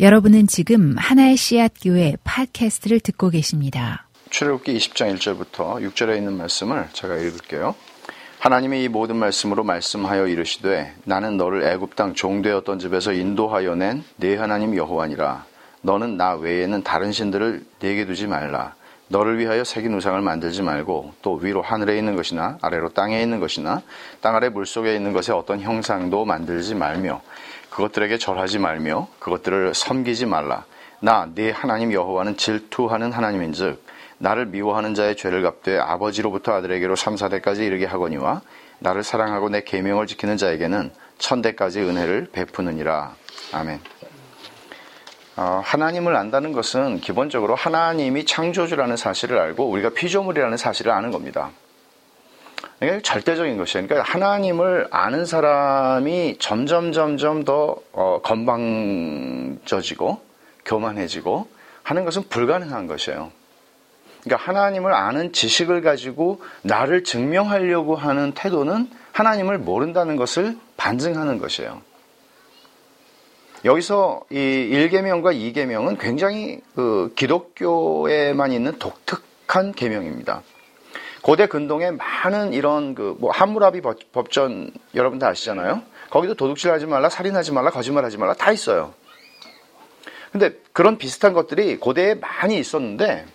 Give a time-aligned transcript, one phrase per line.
[0.00, 4.06] 여러분은 지금 하나의 씨앗 교회 팟캐스트를 듣고 계십니다.
[4.30, 7.74] 출애굽기 20장 1절부터 6절에 있는 말씀을 제가 읽을게요.
[8.38, 14.36] 하나님이 이 모든 말씀으로 말씀하여 이르시되 나는 너를 애굽 땅 종되었던 집에서 인도하여 낸 네
[14.36, 15.44] 하나님 여호와니라
[15.82, 18.74] 너는 나 외에는 다른 신들을 내게 두지 말라
[19.08, 23.82] 너를 위하여 새긴 우상을 만들지 말고 또 위로 하늘에 있는 것이나 아래로 땅에 있는 것이나
[24.22, 27.20] 땅 아래 물속에 있는 것에 어떤 형상도 만들지 말며
[27.70, 30.64] 그것들에게 절하지 말며 그것들을 섬기지 말라.
[31.00, 33.82] 나 네 하나님 여호와는 질투하는 하나님인즉
[34.18, 38.42] 나를 미워하는 자의 죄를 갚되 아버지로부터 아들에게로 3, 4대까지 이르게 하거니와
[38.80, 43.14] 나를 사랑하고 내 계명을 지키는 자에게는 천대까지 은혜를 베푸느니라.
[43.52, 43.80] 아멘.
[45.36, 51.50] 어, 하나님을 안다는 것은 기본적으로 하나님이 창조주라는 사실을 알고 우리가 피조물이라는 사실을 아는 겁니다.
[52.82, 53.86] 이게 절대적인 것이에요.
[53.86, 60.20] 그러니까 하나님을 아는 사람이 점점 점점 더 어, 건방져지고
[60.64, 61.48] 교만해지고
[61.82, 63.32] 하는 것은 불가능한 것이에요.
[64.24, 71.82] 그러니까 하나님을 아는 지식을 가지고 나를 증명하려고 하는 태도는 하나님을 모른다는 것을 반증하는 것이에요.
[73.64, 80.42] 여기서 이 1계명과 2계명은 굉장히 그 기독교에만 있는 독특한 계명입니다.
[81.22, 83.82] 고대 근동에 많은 이런 그 뭐 함무라비
[84.12, 85.82] 법전 여러분 다 아시잖아요.
[86.08, 88.94] 거기도 도둑질 하지 말라, 살인하지 말라, 거짓말 하지 말라 다 있어요.
[90.32, 93.26] 근데 그런 비슷한 것들이 고대에 많이 있었는데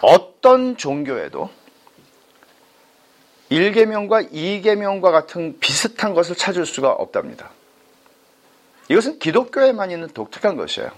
[0.00, 1.50] 어떤 종교에도
[3.50, 7.50] 1계명과 2계명과 같은 비슷한 것을 찾을 수가 없답니다.
[8.88, 10.90] 이것은 기독교에만 있는 독특한 것이에요.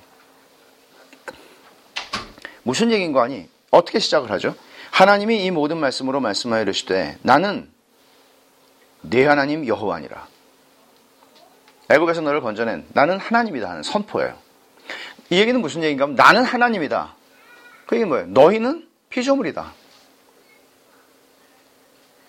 [2.62, 3.48] 무슨 얘기인 거 아니?
[3.70, 4.55] 어떻게 시작을 하죠?
[4.97, 7.70] 하나님이 이 모든 말씀으로 말씀하여 이르시되 나는
[9.03, 10.27] 네 하나님 여호와니라.
[11.91, 14.34] 애굽에서 너를 건져낸 나는 하나님이다 하는 선포예요.
[15.28, 17.14] 이 얘기는 무슨 얘기인가 하면 나는 하나님이다.
[17.84, 18.27] 그 얘기는 뭐예요?
[18.28, 19.70] 너희는 피조물이다.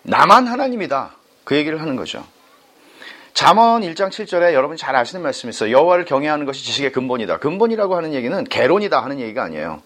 [0.04, 1.16] 나만 하나님이다.
[1.46, 2.28] 그 얘기를 하는 거죠.
[3.34, 5.72] 잠언 1장 7절에 여러분이 잘 아시는 말씀이 있어요.
[5.72, 7.38] 여호와를 경외하는 것이 지식의 근본이다.
[7.38, 9.82] 근본이라고 하는 얘기는 개론이다 하는 얘기가 아니에요.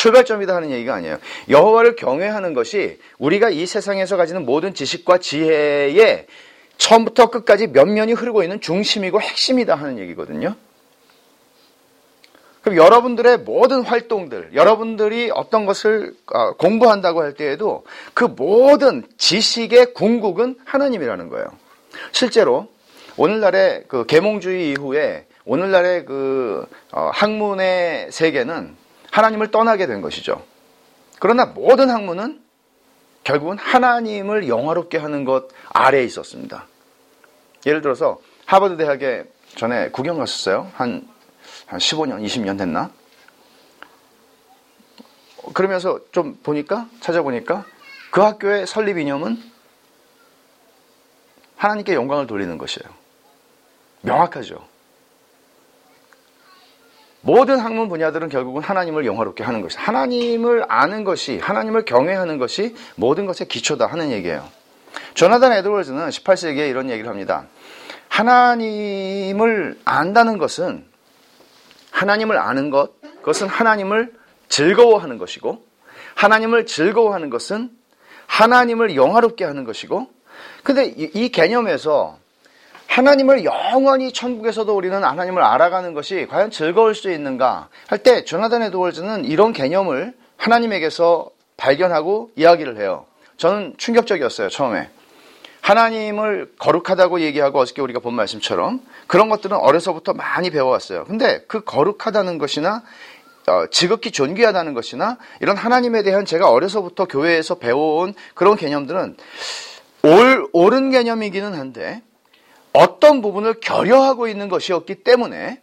[0.00, 1.18] 출발점이다 하는 얘기가 아니에요.
[1.50, 6.26] 여호와를 경외하는 것이 우리가 이 세상에서 가지는 모든 지식과 지혜의
[6.78, 10.54] 처음부터 끝까지 면면이 흐르고 있는 중심이고 핵심이다 하는 얘기거든요.
[12.62, 17.84] 그럼 여러분들의 모든 활동들, 여러분들이 어떤 것을 어, 공부한다고 할 때에도
[18.14, 21.46] 그 모든 지식의 궁극은 하나님이라는 거예요.
[22.12, 22.68] 실제로
[23.18, 28.79] 오늘날의 그 계몽주의 이후에 오늘날의 그 어, 학문의 세계는
[29.10, 30.44] 하나님을 떠나게 된 것이죠.
[31.18, 32.42] 그러나 모든 학문은
[33.24, 36.66] 결국은 하나님을 영화롭게 하는 것 아래에 있었습니다.
[37.66, 39.24] 예를 들어서 하버드 대학에
[39.56, 40.70] 전에 구경 갔었어요.
[40.74, 41.06] 한,
[41.66, 42.90] 한 15년, 20년 됐나?
[45.52, 47.64] 그러면서 좀 보니까, 찾아보니까
[48.10, 49.42] 그 학교의 설립 이념은
[51.56, 52.88] 하나님께 영광을 돌리는 것이에요.
[54.02, 54.69] 명확하죠.
[57.22, 63.26] 모든 학문 분야들은 결국은 하나님을 영화롭게 하는 것이 하나님을 아는 것이 하나님을 경외하는 것이 모든
[63.26, 64.48] 것의 기초다 하는 얘기예요.
[65.14, 67.46] 조나단 에드월즈는 18세기에 이런 얘기를 합니다.
[68.08, 70.84] 하나님을 안다는 것은
[71.90, 74.12] 하나님을 아는 것, 그것은 하나님을
[74.48, 75.64] 즐거워하는 것이고
[76.14, 77.70] 하나님을 즐거워하는 것은
[78.26, 80.08] 하나님을 영화롭게 하는 것이고
[80.62, 82.18] 근데 이, 이 개념에서
[82.90, 89.26] 하나님을 영원히 천국에서도 우리는 하나님을 알아가는 것이 과연 즐거울 수 있는가 할 때 조나단 에드월즈는
[89.26, 93.06] 이런 개념을 하나님에게서 발견하고 이야기를 해요.
[93.36, 94.90] 저는 충격적이었어요, 처음에.
[95.60, 101.04] 하나님을 거룩하다고 얘기하고 어저께 우리가 본 말씀처럼 그런 것들은 어려서부터 많이 배워왔어요.
[101.04, 102.82] 근데 그 거룩하다는 것이나
[103.46, 109.16] 어, 지극히 존귀하다는 것이나 이런 하나님에 대한 제가 어려서부터 교회에서 배워온 그런 개념들은
[110.02, 112.02] 올, 옳은 개념이기는 한데
[112.72, 115.60] 어떤 부분을 결여하고 있는 것이었기 때문에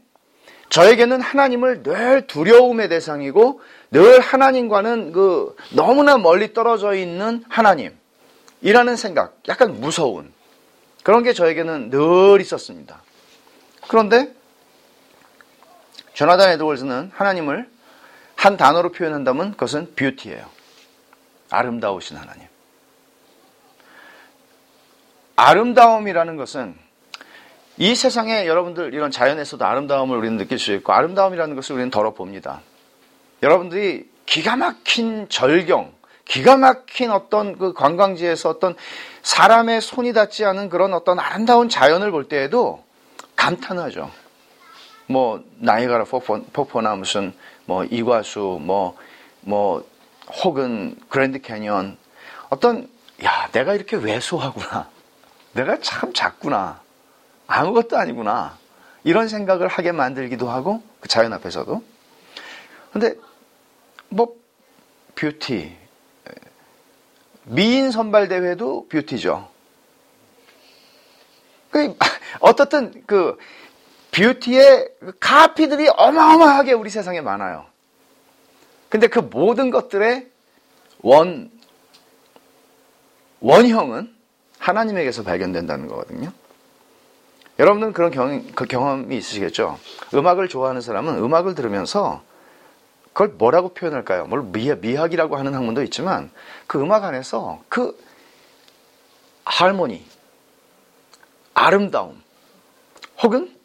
[0.70, 3.62] 저에게는 하나님을 늘 두려움의 대상이고
[3.92, 10.34] 늘 하나님과는 그 너무나 멀리 떨어져 있는 하나님이라는 생각, 약간 무서운
[11.04, 13.02] 그런 게 저에게는 늘 있었습니다.
[13.88, 14.36] 그런데
[16.14, 17.70] 조나단 에드월즈는 하나님을
[18.36, 20.46] 한 단어로 표현한다면 그것은 뷰티예요.
[21.50, 22.48] 아름다우신 하나님.
[25.38, 26.87] 아름다움이라는 것은
[27.78, 32.62] 이 세상에 여러분들 이런 자연에서도 아름다움을 우리는 느낄 수 있고 아름다움이라는 것을 우리는 덜어봅니다.
[33.44, 35.94] 여러분들이 기가 막힌 절경,
[36.26, 38.76] 기가 막힌 어떤 그 관광지에서 어떤
[39.22, 42.84] 사람의 손이 닿지 않은 그런 어떤 아름다운 자연을 볼 때에도
[43.36, 44.10] 감탄하죠.
[45.06, 47.32] 뭐 나이가라 폭포, 폭포나 무슨
[47.66, 49.88] 뭐 이과수 뭐뭐
[50.44, 51.98] 혹은 그랜드 캐니언
[52.50, 52.90] 어떤
[53.24, 54.90] 야 내가 이렇게 왜소하구나
[55.54, 56.82] 내가 참 작구나
[57.48, 58.58] 아무것도 아니구나
[59.04, 61.84] 이런 생각을 하게 만들기도 하고 그 자연 앞에서도
[62.92, 63.16] 근데
[64.10, 64.36] 뭐
[65.16, 65.76] 뷰티
[67.46, 69.50] 미인 선발 대회도 beauty죠.
[71.72, 71.96] 그
[72.40, 73.38] 어떻든 그
[74.12, 74.90] 뷰티의
[75.20, 77.66] 카피들이 어마어마하게 우리 세상에 많아요.
[78.90, 80.30] 근데 그 모든 것들의
[81.02, 81.52] 원
[83.40, 84.14] 원형은
[84.60, 86.32] 하나님에게서 발견된다는 거거든요.
[87.60, 89.80] 여러분들은 그런 경, 그 경험이 있으시겠죠?
[90.14, 92.22] 음악을 좋아하는 사람은 음악을 들으면서
[93.14, 94.28] 그걸 뭐라고 표현할까요?
[94.28, 96.30] 뭘 미학, 이라고 하는 학문도 있지만
[96.68, 97.98] 그 음악 안에서 그
[99.46, 100.06] 할모니,
[101.56, 102.22] 아름다움,
[103.24, 103.56] 혹은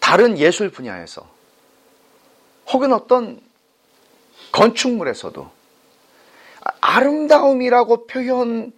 [0.00, 1.28] 다른 예술 분야에서,
[2.68, 3.40] 혹은 어떤
[4.52, 5.50] 건축물에서도
[6.80, 8.72] 아름다움이라고 표현을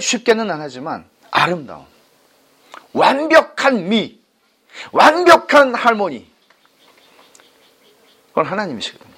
[0.00, 1.86] 쉽게는 안 하지만 아름다움,
[2.92, 4.18] 완벽한 미,
[4.92, 6.30] 완벽한 할모니,
[8.28, 9.10] 그건 하나님이시거든요.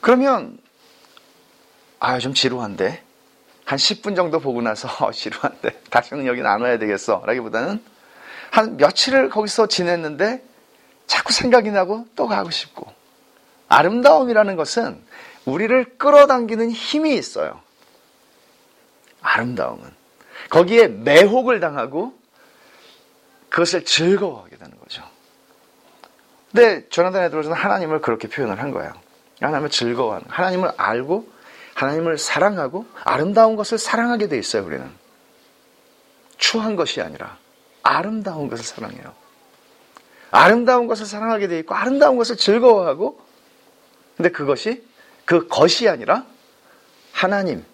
[0.00, 0.58] 그러면
[1.98, 3.04] 아, 좀 지루한데.
[3.66, 5.82] 한 10분 정도 보고 나서 어, 지루한데.
[5.90, 7.22] 다시는 여기 안 와야 되겠어.
[7.26, 7.82] 라기보다는
[8.50, 10.42] 한 며칠을 거기서 지냈는데
[11.06, 12.92] 자꾸 생각이 나고 또 가고 싶고.
[13.68, 15.00] 아름다움이라는 것은
[15.44, 17.60] 우리를 끌어당기는 힘이 있어요.
[19.20, 19.99] 아름다움은.
[20.48, 22.18] 거기에 매혹을 당하고
[23.50, 25.02] 그것을 즐거워하게 되는 거죠.
[26.50, 28.92] 근데 조나단 에드로즈는 하나님을 그렇게 표현을 한 거예요.
[29.40, 31.28] 하나님을 즐거워하는, 하나님을 알고,
[31.74, 34.88] 하나님을 사랑하고, 아름다운 것을 사랑하게 돼 있어요, 우리는.
[36.36, 37.38] 추한 것이 아니라,
[37.82, 39.14] 아름다운 것을 사랑해요.
[40.30, 43.20] 아름다운 것을 사랑하게 돼 있고, 아름다운 것을 즐거워하고,
[44.16, 44.84] 근데 그것이,
[45.24, 46.24] 그 것이 아니라,
[47.12, 47.64] 하나님,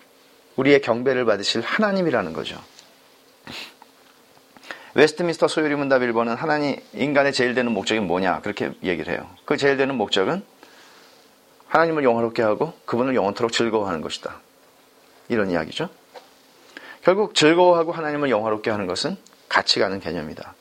[0.56, 2.60] 우리의 경배를 받으실 하나님이라는 거죠.
[4.94, 9.28] 웨스트민스터 소요리 문답 1번은 하나님 인간의 제일 되는 목적이 뭐냐 그렇게 얘기를 해요.
[9.44, 10.42] 그 제일 되는 목적은
[11.68, 14.40] 하나님을 영화롭게 하고 그분을 영원토록 즐거워하는 것이다.
[15.28, 15.90] 이런 이야기죠.
[17.02, 19.16] 결국 즐거워하고 하나님을 영화롭게 하는 것은
[19.48, 20.54] 같이 가는 개념이다.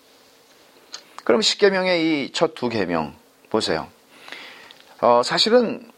[1.23, 3.15] 그럼 10계명의 이 첫 두 계명
[3.49, 3.87] 보세요.
[5.01, 5.89] 어, 사실은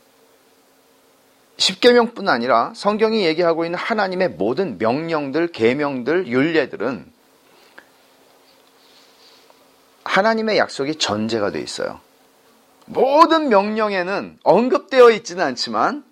[1.57, 7.11] 10계명뿐 아니라 성경이 얘기하고 있는 하나님의 모든 명령들, 계명들, 율례들은
[10.03, 11.99] 하나님의 약속이 전제가 돼 있어요.
[12.85, 16.05] 모든 명령에는 언급되어 있지는 않지만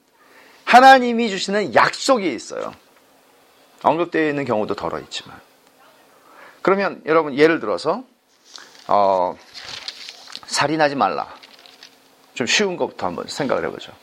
[0.65, 2.73] 하나님이 주시는 약속이 있어요.
[3.83, 5.39] 언급되어 있는 경우도 덜어 있지만.
[6.61, 8.03] 그러면 여러분 예를 들어서
[8.87, 9.37] 어,
[10.47, 11.33] 살인하지 말라.
[12.33, 13.93] 좀 쉬운 것부터 한번 생각을 해보죠.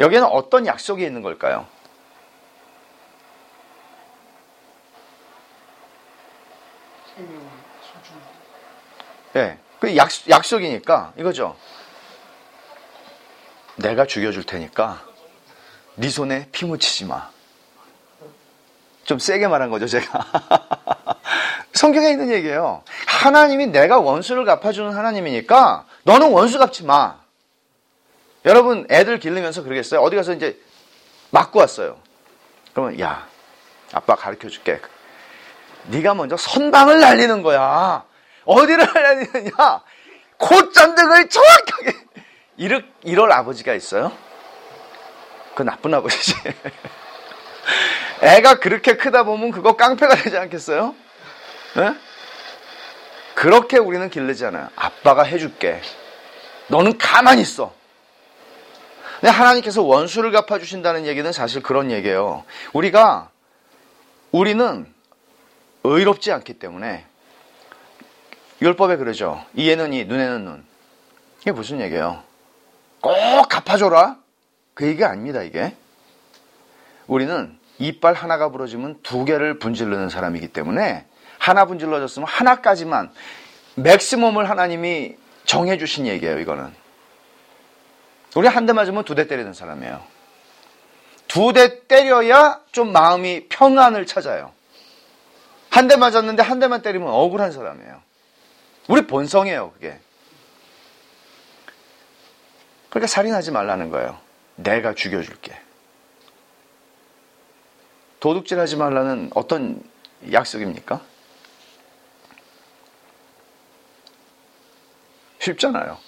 [0.00, 1.66] 여기에는 어떤 약속이 있는 걸까요?
[9.36, 9.58] 예.
[9.78, 11.56] 그 약, 약속이니까 이거죠.
[13.76, 15.02] 내가 죽여줄 테니까
[15.94, 17.30] 네 손에 피 묻히지 마.
[19.04, 20.26] 좀 세게 말한 거죠, 제가.
[21.74, 22.82] 성경에 있는 얘기예요.
[23.06, 27.18] 하나님이 내가 원수를 갚아주는 하나님이니까 너는 원수 갚지 마.
[28.44, 30.00] 여러분 애들 기르면서 그러겠어요.
[30.00, 30.58] 어디 가서 이제
[31.30, 31.98] 맞고 왔어요.
[32.72, 33.26] 그러면 야
[33.92, 34.80] 아빠 가르쳐 줄게.
[35.86, 38.04] 네가 먼저 선방을 날리는 거야.
[38.44, 39.82] 어디를 하려느냐?
[40.38, 41.92] 콧잔등을 정확하게.
[42.56, 44.12] 이럴, 이럴 아버지가 있어요?
[45.54, 46.34] 그 나쁜 아버지지.
[48.22, 50.94] 애가 그렇게 크다 보면 그거 깡패가 되지 않겠어요?
[51.76, 51.94] 네?
[53.34, 54.68] 그렇게 우리는 길르잖아요.
[54.76, 55.80] 아빠가 해줄게.
[56.68, 57.72] 너는 가만히 있어.
[59.20, 62.44] 근데 하나님께서 원수를 갚아주신다는 얘기는 사실 그런 얘기예요.
[62.72, 63.30] 우리가,
[64.32, 64.86] 우리는
[65.84, 67.04] 의롭지 않기 때문에
[68.62, 69.44] 율법에 그러죠.
[69.54, 70.64] 이에는 이, 눈에는 눈.
[71.42, 72.22] 이게 무슨 얘기예요?
[73.00, 73.14] 꼭
[73.48, 74.16] 갚아줘라?
[74.72, 75.76] 그 얘기가 아닙니다, 이게.
[77.06, 81.04] 우리는 이빨 하나가 부러지면 두 개를 분질르는 사람이기 때문에
[81.38, 83.10] 하나 분질러졌으면 하나까지만
[83.74, 86.79] 맥시멈을 하나님이 정해주신 얘기예요, 이거는.
[88.36, 90.02] 우리 한 대 맞으면 두 대 때리는 사람이에요.
[91.28, 94.52] 두 대 때려야 좀 마음이 평안을 찾아요.
[95.70, 98.02] 한 대 맞았는데 한 대만 때리면 억울한 사람이에요.
[98.88, 99.98] 우리 본성이에요, 그게.
[102.90, 104.18] 그러니까 살인하지 말라는 거예요.
[104.56, 105.58] 내가 죽여줄게.
[108.18, 109.82] 도둑질 하지 말라는 어떤
[110.32, 111.00] 약속입니까?
[115.38, 115.98] 쉽잖아요.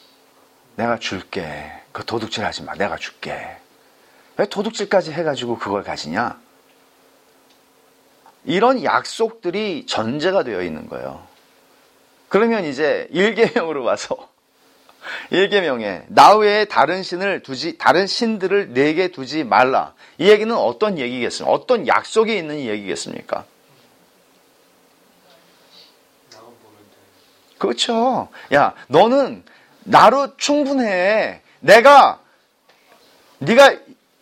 [0.77, 1.82] 내가 줄게.
[1.93, 2.75] 그 도둑질 하지 마.
[2.75, 3.57] 내가 줄게.
[4.37, 6.41] 왜 도둑질까지 해가지고 그걸 가지냐?
[8.45, 11.27] 이런 약속들이 전제가 되어 있는 거예요.
[12.29, 14.31] 그러면 이제 일계명으로 와서
[15.31, 19.95] 일계명에 나 외에 다른 신을 두지 다른 신들을 내게 두지 말라.
[20.19, 21.53] 이 얘기는 어떤 얘기겠습니까?
[21.53, 23.45] 어떤 약속이 있는 얘기겠습니까?
[27.59, 28.29] 그렇죠.
[28.53, 29.45] 야, 너는
[29.85, 31.42] 나로 충분해.
[31.63, 32.21] 내가
[33.39, 33.77] 네가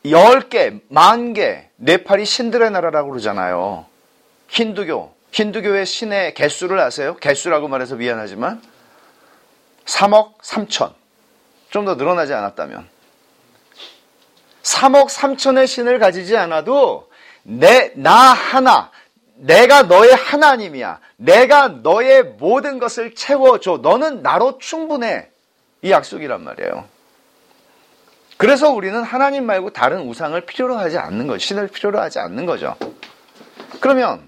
[0.06, 3.86] 열 개, 만 개, 네팔이 신들의 나라라고 그러잖아요.
[4.48, 7.16] 힌두교, 힌두교의 신의 개수를 아세요?
[7.16, 8.62] 개수라고 말해서 미안하지만
[9.84, 10.94] 3억 3천.
[11.70, 12.88] 좀 더 늘어나지 않았다면.
[14.62, 17.10] 3억 3천의 신을 가지지 않아도
[17.42, 18.90] 내, 나 하나,
[19.34, 21.00] 내가 너의 하나님이야.
[21.16, 23.78] 내가 너의 모든 것을 채워줘.
[23.82, 25.30] 너는 나로 충분해.
[25.82, 26.99] 이 약속이란 말이에요.
[28.40, 32.74] 그래서 우리는 하나님 말고 다른 우상을 필요로 하지 않는 거, 신을 필요로 하지 않는 거죠.
[33.80, 34.26] 그러면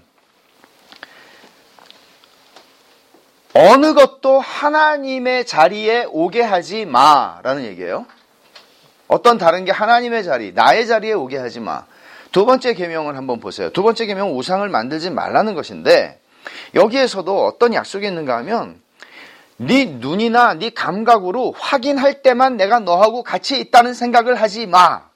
[3.55, 8.05] 어느 것도 하나님의 자리에 오게 하지 마라는 얘기예요.
[9.07, 11.85] 어떤 다른 게 하나님의 자리, 나의 자리에 오게 하지 마.
[12.31, 13.71] 두 번째 계명을 한번 보세요.
[13.71, 16.21] 두 번째 계명은 우상을 만들지 말라는 것인데
[16.75, 18.82] 여기에서도 어떤 약속이 있는가 하면
[19.65, 25.09] 네 눈이나 네 감각으로 확인할 때만 내가 너하고 같이 있다는 생각을 하지 마.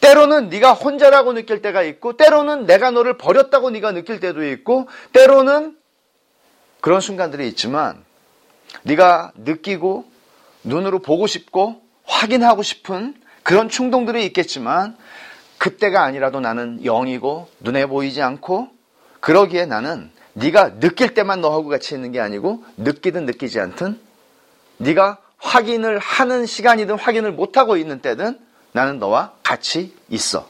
[0.00, 5.76] 때로는 네가 혼자라고 느낄 때가 있고 때로는 내가 너를 버렸다고 네가 느낄 때도 있고 때로는
[6.80, 8.02] 그런 순간들이 있지만
[8.82, 10.06] 네가 느끼고
[10.64, 14.96] 눈으로 보고 싶고 확인하고 싶은 그런 충동들이 있겠지만
[15.58, 18.68] 그때가 아니라도 나는 영이고 눈에 보이지 않고
[19.20, 20.10] 그러기에 나는
[20.40, 24.00] 네가 느낄 때만 너하고 같이 있는 게 아니고 느끼든 느끼지 않든
[24.78, 28.38] 네가 확인을 하는 시간이든 확인을 못하고 있는 때든
[28.72, 30.48] 나는 너와 같이 있어.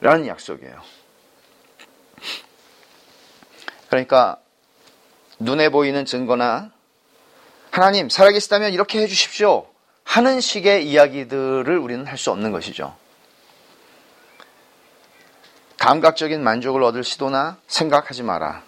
[0.00, 0.80] 라는 약속이에요.
[3.88, 4.38] 그러니까
[5.38, 6.70] 눈에 보이는 증거나
[7.70, 9.66] 하나님 살아계시다면 이렇게 해주십시오
[10.04, 12.96] 하는 식의 이야기들을 우리는 할 수 없는 것이죠.
[15.78, 18.62] 감각적인 만족을 얻을 시도나 생각하지 마라.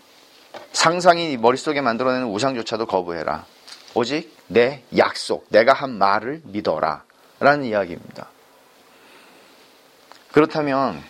[0.72, 3.44] 상상이 머릿속에 만들어내는 우상조차도 거부해라.
[3.94, 7.04] 오직 내 약속, 내가 한 말을 믿어라.
[7.40, 8.28] 라는 이야기입니다.
[10.32, 11.02] 그렇다면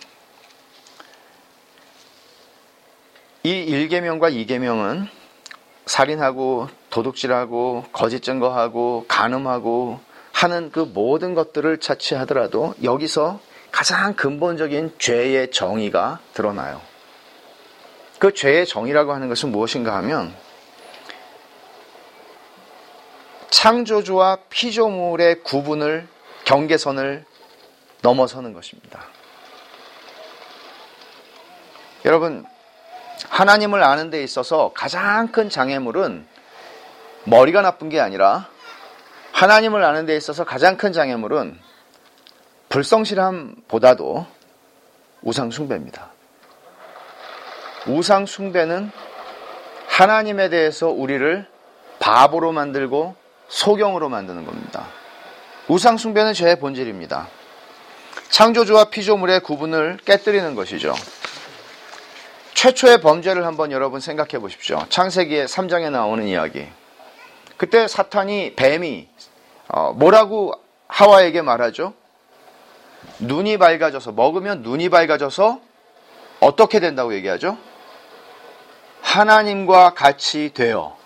[3.42, 5.09] 이 1계명과 2계명은
[5.87, 10.00] 살인하고 도둑질하고 거짓 증거하고 간음하고
[10.33, 13.40] 하는 그 모든 것들을 차치하더라도 여기서
[13.71, 16.81] 가장 근본적인 죄의 정의가 드러나요.
[18.19, 20.35] 그 죄의 정의라고 하는 것은 무엇인가 하면
[23.50, 26.07] 창조주와 피조물의 구분을
[26.45, 27.25] 경계선을
[28.03, 29.05] 넘어서는 것입니다.
[32.05, 32.47] 여러분
[33.29, 36.27] 하나님을 아는 데 있어서 가장 큰 장애물은
[37.25, 38.49] 머리가 나쁜 게 아니라
[39.33, 41.59] 하나님을 아는 데 있어서 가장 큰 장애물은
[42.71, 44.27] 불성실함보다도
[45.23, 46.11] 우상숭배입니다.
[47.87, 48.91] 우상숭배는
[49.89, 51.47] 하나님에 대해서 우리를
[51.99, 53.17] 바보로 만들고
[53.49, 54.87] 소경으로 만드는 겁니다.
[55.69, 57.29] 우상숭배는 죄의 본질입니다.
[58.31, 60.95] 창조주와 피조물의 구분을 깨뜨리는 것이죠.
[62.55, 64.79] 최초의 범죄를 한번 여러분 생각해 보십시오.
[64.89, 66.69] 창세기의 3장에 나오는 이야기.
[67.57, 69.09] 그때 사탄이 뱀이
[69.69, 70.53] 어, 뭐라고
[70.87, 71.95] 하와에게 말하죠?
[73.19, 75.61] 눈이 밝아져서 먹으면 눈이 밝아져서
[76.40, 77.59] 어떻게 된다고 얘기하죠?
[79.02, 80.97] 하나님과 같이 되어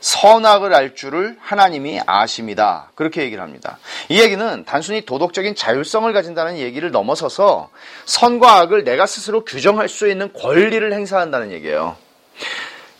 [0.00, 2.90] 선악을 알 줄을 하나님이 아십니다.
[2.94, 3.78] 그렇게 얘기를 합니다.
[4.08, 7.70] 이 얘기는 단순히 도덕적인 자율성을 가진다는 얘기를 넘어서서
[8.06, 11.96] 선과 악을 내가 스스로 규정할 수 있는 권리를 행사한다는 얘기예요.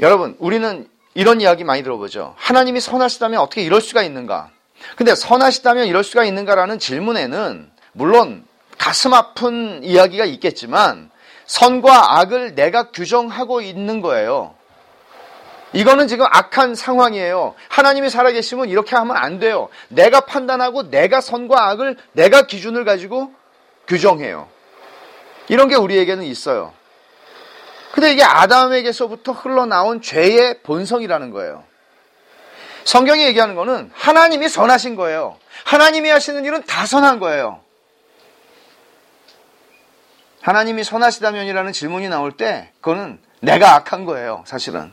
[0.00, 2.35] 여러분, 우리는 이런 이야기 많이 들어보죠.
[2.37, 4.50] 하나님이 선하시다면 어떻게 이럴 수가 있는가?
[4.97, 8.45] 근데 선하시다면 이럴 수가 있는가라는 질문에는 물론
[8.79, 11.11] 가슴 아픈 이야기가 있겠지만
[11.47, 14.55] 선과 악을 내가 규정하고 있는 거예요.
[15.73, 17.55] 이거는 지금 악한 상황이에요.
[17.69, 19.69] 하나님이 살아계시면 이렇게 하면 안 돼요.
[19.89, 23.33] 내가 판단하고 내가 선과 악을 내가 기준을 가지고
[23.87, 24.49] 규정해요.
[25.49, 26.73] 이런 게 우리에게는 있어요.
[27.93, 31.65] 근데 이게 아담에게서부터 흘러나온 죄의 본성이라는 거예요.
[32.85, 35.39] 성경이 얘기하는 거는 하나님이 선하신 거예요.
[35.65, 37.61] 하나님이 하시는 일은 다 선한 거예요.
[40.41, 44.93] 하나님이 선하시다면이라는 질문이 나올 때 그거는 내가 악한 거예요, 사실은.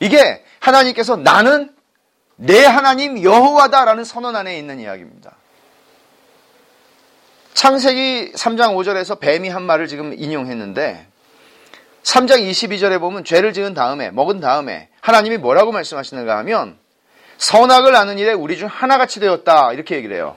[0.00, 1.74] 이게 하나님께서 나는
[2.36, 5.36] 내 하나님 여호와다라는 선언 안에 있는 이야기입니다.
[7.52, 11.09] 창세기 3장 5절에서 뱀이 한 말을 지금 인용했는데
[12.02, 16.78] 3장 22절에 보면 죄를 지은 다음에 먹은 다음에 하나님이 뭐라고 말씀하시는가 하면
[17.38, 20.36] 선악을 아는 일에 우리 중 하나같이 되었다 이렇게 얘기를 해요.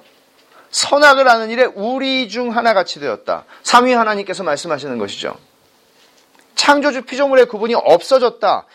[0.72, 3.46] 선악을 아는 일에 우리 중 하나같이 되었다.
[3.64, 5.36] 삼위 하나님께서 말씀하시는 것이죠.
[6.56, 8.66] 창조주 피조물의 구분이 없어졌다.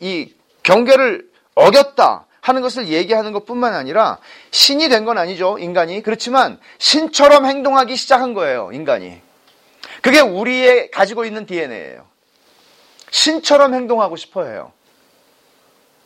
[0.00, 2.26] 이 경계를 어겼다.
[2.40, 4.18] 하는 것을 얘기하는 것 뿐만 아니라
[4.52, 6.00] 신이 된 건 아니죠, 인간이.
[6.02, 9.20] 그렇지만 신처럼 행동하기 시작한 거예요, 인간이.
[10.00, 12.05] 그게 우리의 가지고 있는 DNA예요.
[13.10, 14.72] 신처럼 행동하고 싶어 해요.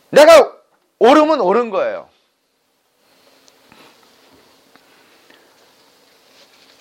[0.09, 0.53] 내가
[0.99, 2.09] 옳으면 옳은 거예요.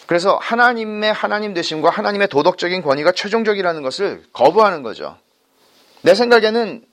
[0.06, 5.16] 그래서 하나님의 하나님 되심과 하나님의 도덕적인 권위가 최종적이라는 것을 거부하는 거죠.
[6.02, 6.84] 내 생각에는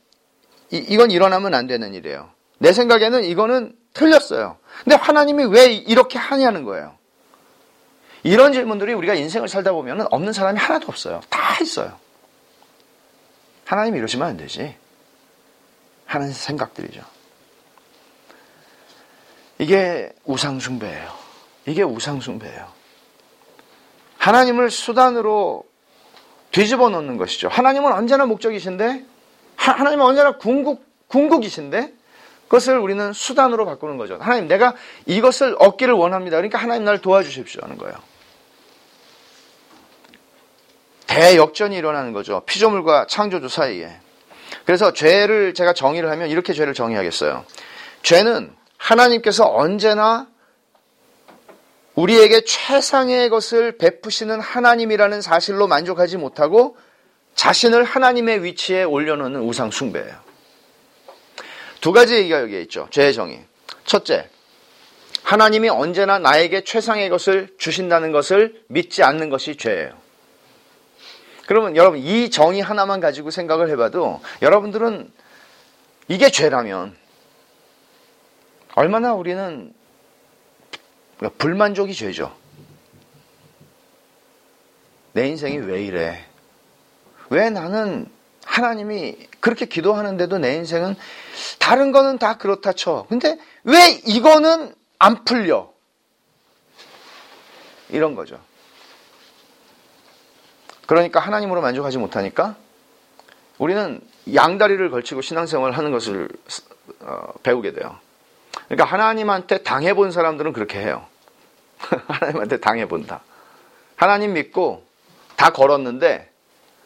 [0.70, 2.30] 이, 건 일어나면 안 되는 일이에요.
[2.60, 4.58] 내 생각에는 이거는 틀렸어요.
[4.84, 6.96] 근데 하나님이 왜 이렇게 하냐는 거예요.
[8.22, 11.22] 이런 질문들이 우리가 인생을 살다 보면 없는 사람이 하나도 없어요.
[11.30, 11.98] 다 있어요.
[13.68, 14.76] 하나님 이러시면 안 되지.
[16.06, 17.02] 하는 생각들이죠.
[19.60, 21.12] 이게 우상숭배예요.
[21.66, 22.66] 이게 우상숭배예요.
[24.18, 25.66] 하나님을 수단으로
[26.52, 27.50] 뒤집어 놓는 것이죠.
[27.50, 29.06] 하나님은 언제나 목적이신데,
[29.58, 31.94] 하나님은 언제나 궁극, 궁극이신데,
[32.44, 34.18] 그것을 우리는 수단으로 바꾸는 거죠.
[34.22, 36.38] 하나님, 내가 이것을 얻기를 원합니다.
[36.38, 37.96] 그러니까 하나님 날 도와주십시오 하는 거예요.
[41.08, 42.44] 대역전이 일어나는 거죠.
[42.46, 43.90] 피조물과 창조주 사이에.
[44.66, 47.46] 그래서 죄를 제가 정의를 하면 이렇게 죄를 정의하겠어요.
[48.04, 50.28] 죄는 하나님께서 언제나
[51.96, 56.78] 우리에게 최상의 것을 베푸시는 하나님이라는 사실로 만족하지 못하고
[57.34, 60.14] 자신을 하나님의 위치에 올려놓는 우상 숭배예요.
[61.82, 62.88] 두 가지 얘기가 여기에 있죠.
[62.92, 63.44] 죄의 정의.
[63.86, 64.30] 첫째,
[65.24, 70.07] 하나님이 언제나 나에게 최상의 것을 주신다는 것을 믿지 않는 것이 죄예요.
[71.48, 75.12] 그러면 여러분 이 정의 하나만 가지고 생각을 해봐도 여러분들은
[76.10, 76.96] 이게 죄라면
[78.76, 79.74] 얼마나 우리는
[81.38, 82.36] 불만족이 죄죠.
[85.14, 86.26] 내 인생이 왜 이래?
[87.30, 88.08] 왜 나는
[88.46, 90.96] 하나님이 그렇게 기도하는데도 내 인생은
[91.60, 93.06] 다른 거는 다 그렇다 쳐.
[93.08, 95.72] 근데 왜 이거는 안 풀려?
[97.90, 98.40] 이런 거죠.
[100.88, 102.56] 그러니까 하나님으로 만족하지 못하니까
[103.60, 104.02] 우리는
[104.34, 106.30] 양다리를 걸치고 신앙생활을 하는 것을
[107.02, 107.98] 어, 배우게 돼요.
[108.66, 111.06] 그러니까 하나님한테 당해본 사람들은 그렇게 해요.
[112.08, 113.22] 하나님한테 당해본다.
[113.96, 114.86] 하나님 믿고
[115.36, 116.32] 다 걸었는데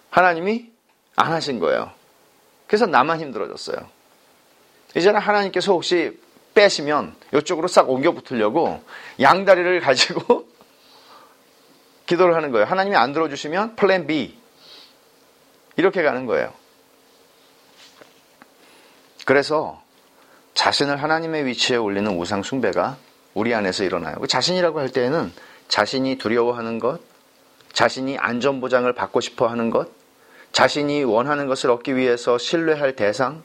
[0.09, 0.69] 하나님이
[1.15, 1.91] 안 하신 거예요.
[2.67, 3.77] 그래서 나만 힘들어졌어요.
[4.95, 6.19] 이제는 하나님께서 혹시
[6.53, 8.83] 빼시면 이쪽으로 싹 옮겨 붙으려고
[9.19, 10.50] 양다리를 가지고
[12.11, 12.65] 기도를 하는 거예요.
[12.65, 14.37] 하나님이 안 들어주시면 플랜 B.
[15.77, 16.51] 이렇게 가는 거예요.
[19.25, 19.81] 그래서
[20.53, 22.97] 자신을 하나님의 위치에 올리는 우상 숭배가
[23.33, 24.15] 우리 안에서 일어나요.
[24.19, 25.31] 그 자신이라고 할 때에는
[25.69, 26.99] 자신이 두려워하는 것,
[27.71, 29.89] 자신이 안전보장을 받고 싶어 하는 것,
[30.51, 33.41] 자신이 원하는 것을 얻기 위해서 신뢰할 대상,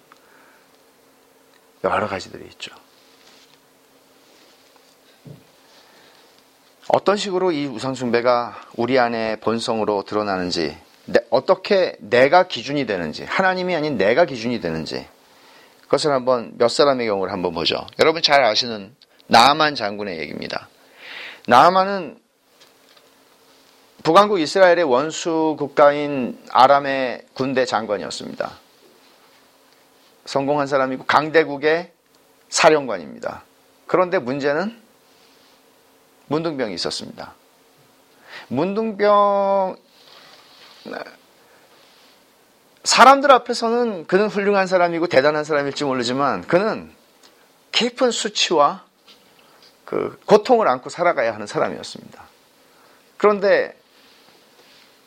[1.84, 2.74] 여러 가지들이 있죠.
[6.88, 10.76] 어떤 식으로 이 우상숭배가 우리 안에 본성으로 드러나는지,
[11.30, 15.06] 어떻게 내가 기준이 되는지, 하나님이 아닌 내가 기준이 되는지,
[15.82, 17.86] 그것을 한번 몇 사람의 경우를 한번 보죠.
[18.00, 18.94] 여러분 잘 아시는
[19.28, 20.68] 나아만 장군의 얘기입니다.
[21.46, 22.18] 나아만은
[24.02, 28.52] 북왕국 이스라엘의 원수 국가인 아람의 군대 장관이었습니다.
[30.24, 31.90] 성공한 사람이고 강대국의
[32.48, 33.42] 사령관입니다.
[33.86, 34.85] 그런데 문제는
[36.28, 37.34] 문둥병이 있었습니다.
[38.48, 39.76] 문둥병
[42.84, 46.92] 사람들 앞에서는 그는 훌륭한 사람이고 대단한 사람일지 모르지만 그는
[47.72, 48.84] 깊은 수치와
[49.84, 52.24] 그 고통을 안고 살아가야 하는 사람이었습니다.
[53.16, 53.76] 그런데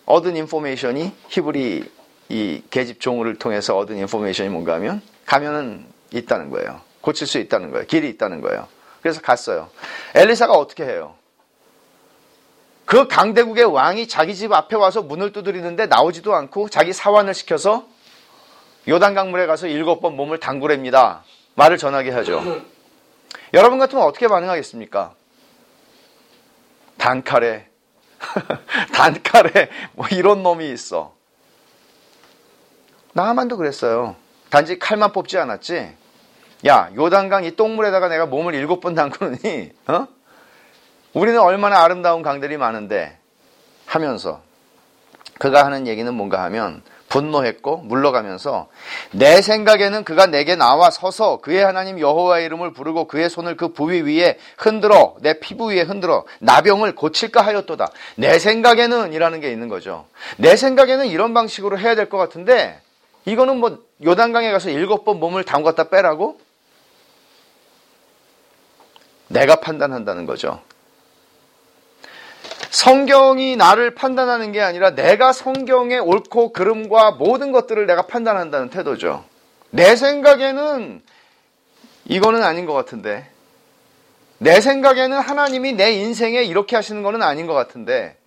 [0.06, 1.92] 얻은 인포메이션이 히브리
[2.30, 6.82] 이 계집 종을 통해서 얻은 인포메이션이 뭔가 하면 가면은 있다는 거예요.
[7.02, 7.86] 고칠 수 있다는 거예요.
[7.88, 8.68] 길이 있다는 거예요.
[9.02, 9.70] 그래서 갔어요.
[10.16, 11.16] 엘리사가 어떻게 해요?
[12.86, 17.86] 그 강대국의 왕이 자기 집 앞에 와서 문을 두드리는데 나오지도 않고 자기 사환을 시켜서
[18.88, 21.24] 요단 강물에 가서 일곱 번 몸을 담그랍니다.
[21.56, 22.42] 말을 전하게 하죠.
[23.54, 25.14] 여러분 같으면 어떻게 반응하겠습니까?
[26.98, 27.68] 단칼에
[28.94, 31.14] 단칼에 뭐 이런 놈이 있어.
[33.14, 34.16] 나만도 그랬어요.
[34.50, 35.99] 단지 칼만 뽑지 않았지.
[36.68, 40.08] 야, 요단강 이 똥물에다가 내가 몸을 일곱 번 담그니, 어?
[41.14, 43.18] 우리는 얼마나 아름다운 강들이 많은데
[43.86, 44.42] 하면서
[45.40, 48.68] 그가 하는 얘기는 뭔가 하면 분노했고 물러가면서
[49.12, 54.02] 내 생각에는 그가 내게 나와 서서 그의 하나님 여호와의 이름을 부르고 그의 손을 그 부위
[54.02, 57.90] 위에 흔들어 내 피부 위에 흔들어 나병을 고칠까 하였도다.
[58.18, 60.06] 내 생각에는 이라는 게 있는 거죠.
[60.38, 62.80] 내 생각에는 이런 방식으로 해야 될 것 같은데
[63.26, 66.38] 이거는 뭐 요단강에 가서 일곱 번 몸을 담갔다 빼라고?
[69.30, 70.62] 내가 판단한다는 거죠.
[72.70, 79.26] 성경이 나를 판단하는 게 아니라 내가 성경의 옳고 그름과 모든 것들을 내가 판단한다는 태도죠.
[79.72, 81.02] 내 생각에는
[82.06, 83.28] 이거는 아닌 것 같은데.
[84.38, 88.18] 내 생각에는 하나님이 내 인생에 이렇게 하시는 거는 아닌 것 같은데.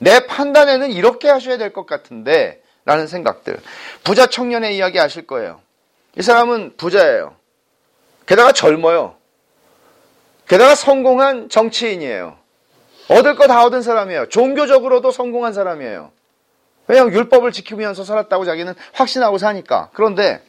[0.00, 2.60] 내 판단에는 이렇게 하셔야 될 것 같은데.
[2.84, 3.58] 라는 생각들.
[4.02, 5.60] 부자 청년의 이야기 아실 거예요.
[6.18, 7.36] 이 사람은 부자예요.
[8.26, 9.14] 게다가 젊어요.
[10.52, 12.36] 게다가 성공한 정치인이에요.
[13.08, 14.28] 얻을 거 다 얻은 사람이에요.
[14.28, 16.10] 종교적으로도 성공한 사람이에요.
[16.88, 19.88] 왜냐하면 율법을 지키면서 살았다고 자기는 확신하고 사니까.
[19.94, 20.42] 그런데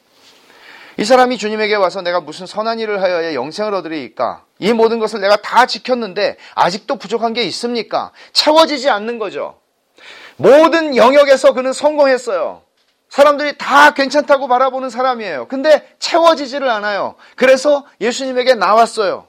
[0.98, 4.44] 이 사람이 주님에게 와서 내가 무슨 선한 일을 하여야 영생을 얻으리까?
[4.60, 8.12] 이 모든 것을 내가 다 지켰는데 아직도 부족한 게 있습니까?
[8.34, 9.58] 채워지지 않는 거죠.
[10.36, 12.62] 모든 영역에서 그는 성공했어요.
[13.08, 15.48] 사람들이 다 괜찮다고 바라보는 사람이에요.
[15.48, 17.16] 근데 채워지지를 않아요.
[17.38, 19.28] 그래서 예수님에게 나왔어요.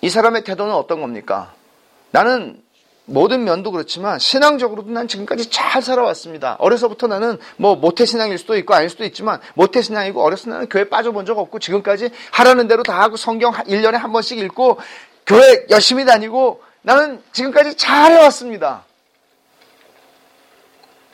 [0.00, 1.52] 이 사람의 태도는 어떤 겁니까?
[2.10, 2.62] 나는
[3.08, 6.56] 모든 면도 그렇지만 신앙적으로도 난 지금까지 잘 살아왔습니다.
[6.58, 10.88] 어려서부터 나는 뭐 모태 신앙일 수도 있고 아닐 수도 있지만 모태 신앙이고 어렸을 나는 교회
[10.88, 14.78] 빠져본 적 없고 지금까지 하라는 대로 다 하고 성경 1년에 한 번씩 읽고
[15.26, 18.84] 교회 열심히 다니고 나는 지금까지 잘 해왔습니다.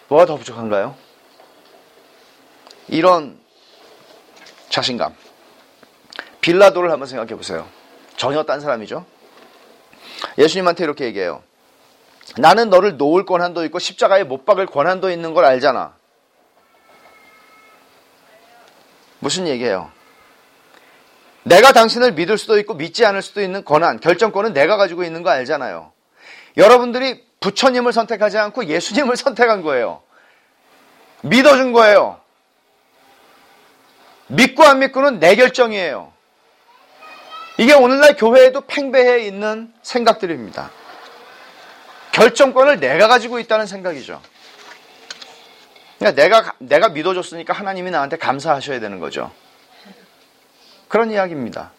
[0.08, 0.96] 뭐가 더 부족한가요?
[2.88, 3.38] 이런
[4.68, 5.14] 자신감.
[6.40, 7.66] 빌라도를 한번 생각해 보세요.
[8.16, 9.04] 전혀 딴 사람이죠.
[10.38, 11.42] 예수님한테 이렇게 얘기해요.
[12.38, 15.94] 나는 너를 놓을 권한도 있고 십자가에 못 박을 권한도 있는 걸 알잖아.
[19.18, 19.90] 무슨 얘기예요?
[21.44, 25.30] 내가 당신을 믿을 수도 있고 믿지 않을 수도 있는 권한, 결정권은 내가 가지고 있는 거
[25.30, 25.92] 알잖아요.
[26.56, 30.02] 여러분들이 부처님을 선택하지 않고 예수님을 선택한 거예요.
[31.22, 32.20] 믿어준 거예요.
[34.28, 36.13] 믿고 안 믿고는 내 결정이에요.
[37.56, 40.70] 이게 오늘날 교회에도 팽배해 있는 생각들입니다.
[42.12, 44.20] 결정권을 내가 가지고 있다는 생각이죠.
[45.98, 49.30] 그러니까 내가 내가 믿어줬으니까 하나님이 나한테 감사하셔야 되는 거죠.
[50.88, 51.72] 그런 이야기입니다.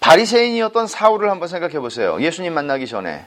[0.00, 2.20] 바리새인이었던 사울을 한번 생각해 보세요.
[2.20, 3.26] 예수님 만나기 전에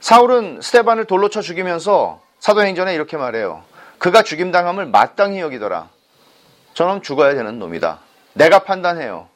[0.00, 3.62] 사울은 스테반을 돌로 쳐 죽이면서 사도행전에 이렇게 말해요.
[3.98, 5.88] 그가 죽임당함을 마땅히 여기더라.
[6.74, 8.00] 저놈 죽어야 되는 놈이다.
[8.34, 9.28] 내가 판단해요.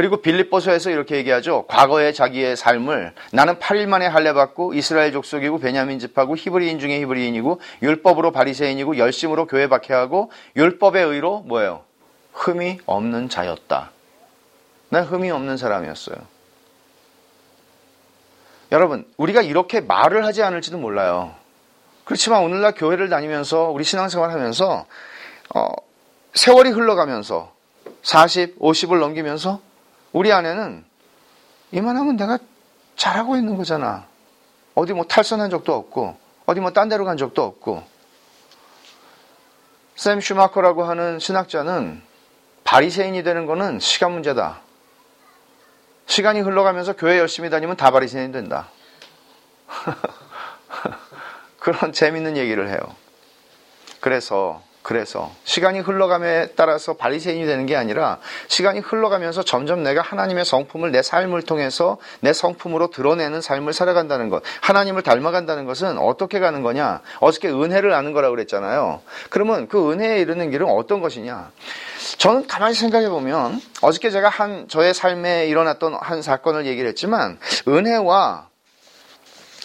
[0.00, 1.66] 그리고 빌립보서에서 이렇게 얘기하죠.
[1.66, 7.60] 과거의 자기의 삶을 나는 8일 만에 할례 받고 이스라엘 족속이고 베냐민 집하고 히브리인 중에 히브리인이고
[7.82, 11.84] 율법으로 바리새인이고 열심으로 교회 박해하고 율법의 의로 뭐예요?
[12.32, 13.90] 흠이 없는 자였다.
[14.88, 16.16] 난 흠이 없는 사람이었어요.
[18.72, 21.34] 여러분, 우리가 이렇게 말을 하지 않을지도 몰라요.
[22.04, 24.86] 그렇지만 오늘날 교회를 다니면서 우리 신앙생활 하면서
[25.54, 25.66] 어,
[26.32, 27.52] 세월이 흘러가면서
[28.02, 29.60] 40, 50을 넘기면서
[30.12, 30.84] 우리 안에는
[31.72, 32.38] 이만하면 내가
[32.96, 34.06] 잘하고 있는 거잖아.
[34.74, 37.82] 어디 뭐 탈선한 적도 없고, 어디 뭐 딴 데로 간 적도 없고.
[39.96, 42.02] 샘 슈마커라고 하는 신학자는
[42.64, 44.60] 바리새인이 되는 거는 시간 문제다.
[46.06, 48.68] 시간이 흘러가면서 교회 열심히 다니면 다 바리새인이 된다.
[51.60, 52.78] 그런 재밌는 얘기를 해요.
[54.00, 60.90] 그래서 그래서 시간이 흘러감에 따라서 바리새인이 되는 게 아니라 시간이 흘러가면서 점점 내가 하나님의 성품을
[60.90, 64.42] 내 삶을 통해서 내 성품으로 드러내는 삶을 살아간다는 것.
[64.62, 67.02] 하나님을 닮아간다는 것은 어떻게 가는 거냐?
[67.20, 69.00] 어저께 은혜를 아는 거라고 그랬잖아요.
[69.28, 71.52] 그러면 그 은혜에 이르는 길은 어떤 것이냐?
[72.18, 78.48] 저는 가만히 생각해 보면 어저께 제가 한 저의 삶에 일어났던 한 사건을 얘기를 했지만 은혜와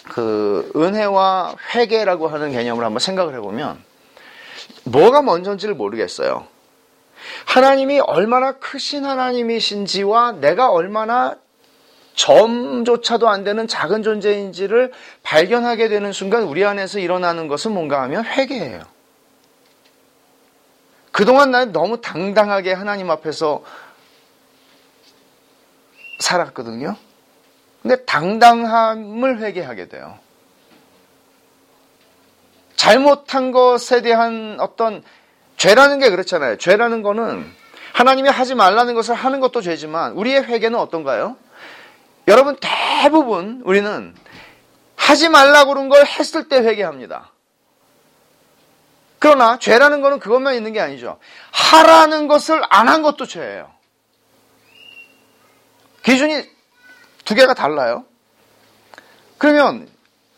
[0.04, 3.85] 그 은혜와 회개라고 하는 개념을 한번 생각을 해보면
[4.86, 6.46] 뭐가 먼저인지를 모르겠어요.
[7.46, 11.36] 하나님이 얼마나 크신 하나님이신지와 내가 얼마나
[12.14, 18.82] 점조차도 안 되는 작은 존재인지를 발견하게 되는 순간 우리 안에서 일어나는 것은 뭔가 하면 회개예요.
[21.12, 23.62] 그동안 나는 너무 당당하게 하나님 앞에서
[26.20, 26.96] 살았거든요.
[27.82, 30.18] 근데 당당함을 회개하게 돼요.
[32.86, 35.02] 잘못한 것에 대한 어떤
[35.56, 36.56] 죄라는 게 그렇잖아요.
[36.56, 37.44] 죄라는 거는
[37.92, 41.36] 하나님이 하지 말라는 것을 하는 것도 죄지만 우리의 회개는 어떤가요?
[42.28, 44.14] 여러분 대부분 우리는
[44.94, 47.32] 하지 말라고 그런 걸 했을 때 회개합니다.
[49.18, 51.18] 그러나 죄라는 거는 그것만 있는 게 아니죠.
[51.50, 53.68] 하라는 것을 안 한 것도 죄예요.
[56.04, 56.44] 기준이
[57.24, 58.04] 두 개가 달라요.
[59.38, 59.88] 그러면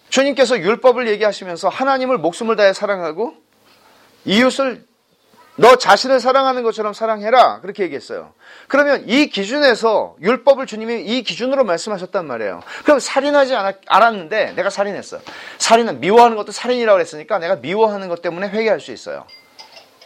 [0.08, 3.34] 주님께서 율법을 얘기하시면서 하나님을 목숨을 다해 사랑하고
[4.24, 4.86] 이웃을
[5.60, 7.60] 너 자신을 사랑하는 것처럼 사랑해라.
[7.60, 8.32] 그렇게 얘기했어요.
[8.68, 12.60] 그러면 이 기준에서 율법을 주님이 이 기준으로 말씀하셨단 말이에요.
[12.84, 15.18] 그럼 살인하지 않았, 않았는데 내가 살인했어.
[15.58, 19.26] 살인은 미워하는 것도 살인이라고 했으니까 내가 미워하는 것 때문에 회개할 수 있어요.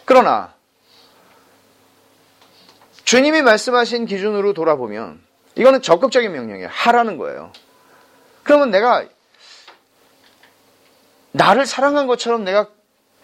[0.06, 0.54] 그러나
[3.04, 5.20] 주님이 말씀하신 기준으로 돌아보면
[5.54, 6.68] 이거는 적극적인 명령이에요.
[6.70, 7.52] 하라는 거예요.
[8.42, 9.04] 그러면 내가
[11.32, 12.68] 나를 사랑한 것처럼 내가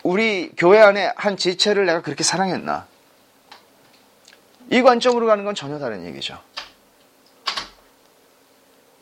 [0.03, 2.87] 우리 교회 안에 한 지체를 내가 그렇게 사랑했나?
[4.71, 6.39] 이 관점으로 가는 건 전혀 다른 얘기죠.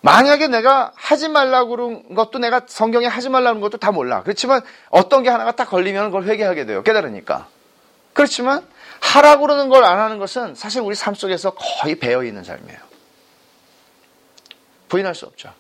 [0.01, 4.23] 만약에 내가 하지 말라고 그런 것도 내가 성경에 하지 말라는 것도 다 몰라.
[4.23, 6.83] 그렇지만 어떤 게 하나가 딱 걸리면 그걸 회개하게 돼요.
[6.85, 7.49] 깨달으니까.
[8.12, 8.64] 그렇지만
[9.01, 12.79] 하라고 그러는 걸 안 하는 것은 사실 우리 삶 속에서 거의 배어 있는 삶이에요.
[14.88, 15.53] 부인할 수 없죠.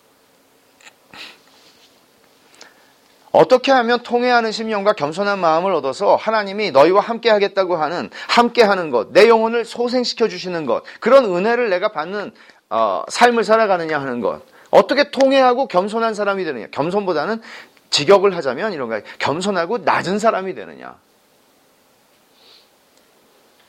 [3.36, 9.12] 어떻게 하면 통회하는 심령과 겸손한 마음을 얻어서 하나님이 너희와 함께 하겠다고 하는 함께 하는 것,
[9.12, 12.32] 내 영혼을 소생시켜 주시는 것, 그런 은혜를 내가 받는
[12.70, 14.40] 어, 삶을 살아가느냐 하는 것.
[14.70, 16.68] 어떻게 통회하고 겸손한 사람이 되느냐.
[16.70, 17.42] 겸손보다는
[17.90, 20.96] 직역을 하자면 이런 거 겸손하고 낮은 사람이 되느냐.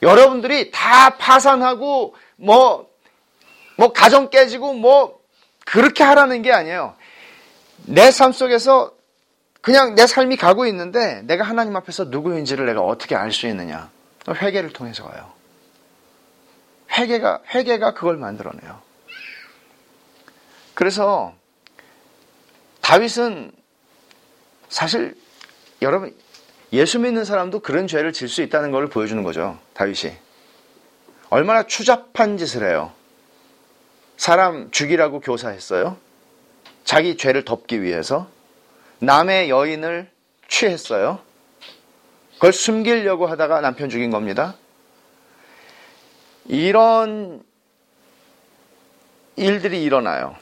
[0.02, 2.90] 여러분들이 다 파산하고 뭐,
[3.76, 5.20] 뭐 가정 깨지고 뭐
[5.66, 6.96] 그렇게 하라는 게 아니에요.
[7.86, 8.97] 내 삶 속에서
[9.68, 13.92] 그냥 내 삶이 가고 있는데 내가 하나님 앞에서 누구인지를 내가 어떻게 알 수 있느냐?
[14.30, 15.30] 회개를 통해서 가요.
[16.90, 18.80] 회개가 회개가 그걸 만들어내요.
[20.74, 21.34] 그래서
[22.80, 23.52] 다윗은
[24.70, 25.18] 사실
[25.82, 26.16] 여러분
[26.72, 29.60] 예수 믿는 사람도 그런 죄를 질 수 있다는 걸 보여주는 거죠.
[29.74, 30.16] 다윗이
[31.30, 32.94] 얼마나 추잡한 짓을 해요.
[34.16, 35.98] 사람 죽이라고 교사했어요.
[36.86, 38.30] 자기 죄를 덮기 위해서
[39.00, 40.10] 남의 여인을
[40.48, 41.20] 취했어요.
[42.36, 44.56] 그걸 숨기려고 하다가 남편 죽인 겁니다.
[46.46, 47.44] 이런
[49.36, 50.36] 일들이 일어나요.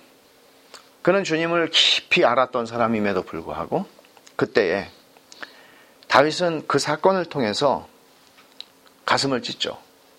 [1.02, 3.86] 그는 주님을 깊이 알았던 사람임에도 불구하고
[4.36, 4.88] 그때에
[6.08, 7.88] 다윗은 그 사건을 통해서
[9.06, 9.78] 가슴을 찢죠.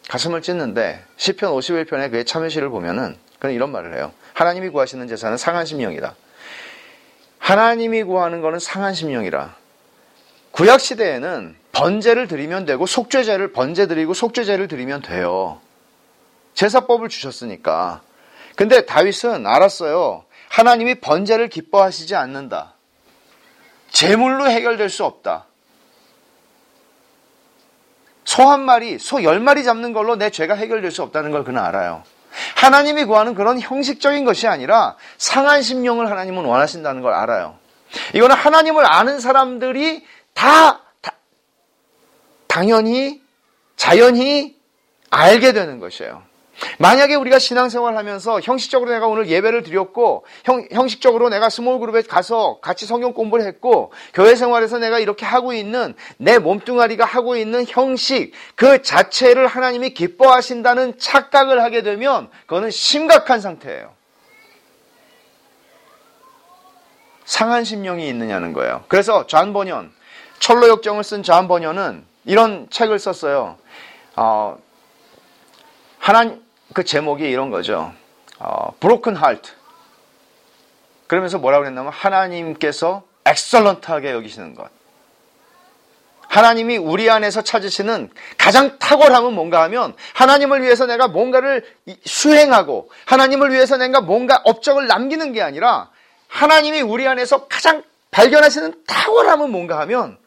[0.09, 4.13] 가슴을 찢는데 시편 51편의 그의 참여시를 보면은 그는 이런 말을 해요.
[4.35, 6.15] 하나님이 구하시는 제사는 상한 심령이다.
[7.47, 9.55] 하나님이 구하는 것은 상한 심령이라.
[10.51, 15.61] 구약 시대에는 번제를 드리면 되고 속죄제를 번제 드리고 속죄제를 드리면 돼요.
[16.55, 18.03] 제사법을 주셨으니까.
[18.57, 20.25] 근데 다윗은 알았어요.
[20.49, 22.75] 하나님이 번제를 기뻐하시지 않는다.
[23.91, 25.47] 제물로 해결될 수 없다.
[28.25, 31.63] 소 한 마리, 소 열 마리 잡는 걸로 내 죄가 해결될 수 없다는 걸 그는
[31.63, 32.03] 알아요.
[32.57, 37.59] 하나님이 구하는 그런 형식적인 것이 아니라 상한 심령을 하나님은 원하신다는 걸 알아요.
[38.15, 41.13] 이거는 하나님을 아는 사람들이 다, 다
[42.47, 43.23] 당연히
[43.77, 44.57] 자연히
[45.11, 46.23] 알게 되는 것이에요.
[46.79, 52.59] 만약에 우리가 신앙생활 하면서 형식적으로 내가 오늘 예배를 드렸고 형, 형식적으로 내가 small group에 가서
[52.61, 58.33] 같이 성경 공부를 했고 교회 생활에서 내가 이렇게 하고 있는 내 몸뚱아리가 하고 있는 형식
[58.55, 63.95] 그 자체를 하나님이 기뻐하신다는 착각을 하게 되면 그거는 심각한 상태예요.
[67.25, 68.85] 상한 심령이 있느냐는 거예요.
[68.89, 69.93] 그래서 존 번연
[70.39, 73.57] 천로역정을 쓴 존 번연은 이런 책을 썼어요.
[74.15, 74.59] 어,
[75.99, 76.46] 하나님
[76.77, 77.95] 그 제목이 이런 거죠.
[78.39, 79.51] 어, broken heart.
[81.07, 84.69] 그러면서 뭐라고 그랬냐면 하나님께서 excellent하게 여기시는 것.
[86.29, 91.65] 하나님이 우리 안에서 찾으시는 가장 탁월함은 뭔가 하면 하나님을 위해서 내가 뭔가를
[92.05, 95.89] 수행하고 하나님을 위해서 내가 뭔가 업적을 남기는 게 아니라
[96.29, 100.19] 하나님이 우리 안에서 가장 발견하시는 탁월함은 뭔가 하면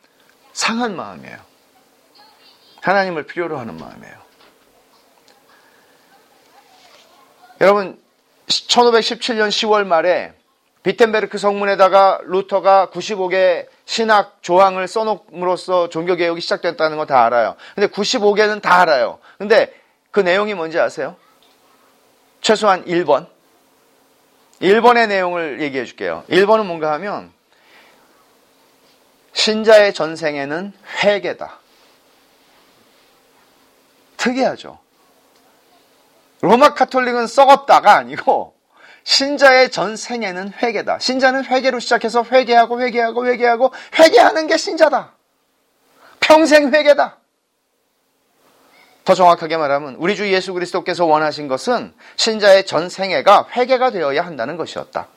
[0.54, 1.38] 상한 마음이에요.
[2.82, 4.19] 하나님을 필요로 하는 마음이에요.
[7.62, 8.00] 여러분
[8.48, 10.34] 1517년 10월 말에
[10.84, 17.56] 비텐베르크 성문에다가 루터가 95개 신학 조항을 써놓음으로써 종교개혁이 시작됐다는 거 다 알아요.
[17.76, 19.20] 근데 95개는 다 알아요.
[19.38, 19.74] 근데
[20.12, 21.16] 그 내용이 뭔지 아세요?
[22.42, 23.28] 최소한 1번.
[24.62, 26.24] 1번의 내용을 얘기해 줄게요.
[26.30, 27.32] 1번은 뭔가 하면
[29.34, 31.60] 신자의 전생에는 회개다.
[34.18, 34.80] 특이하죠.
[36.42, 38.56] 로마 카톨릭은 썩었다가 아니고
[39.04, 41.00] 신자의 전생에는 회개다.
[41.00, 45.14] 신자는 회개로 시작해서 회개하고 회개하고 회개하고 회개하는 게 신자다.
[46.20, 47.18] 평생 회개다.
[49.06, 54.56] 더 정확하게 말하면 우리 주 예수 그리스도께서 원하신 것은 신자의 전 생애가 회개가 되어야 한다는
[54.56, 55.08] 것이었다.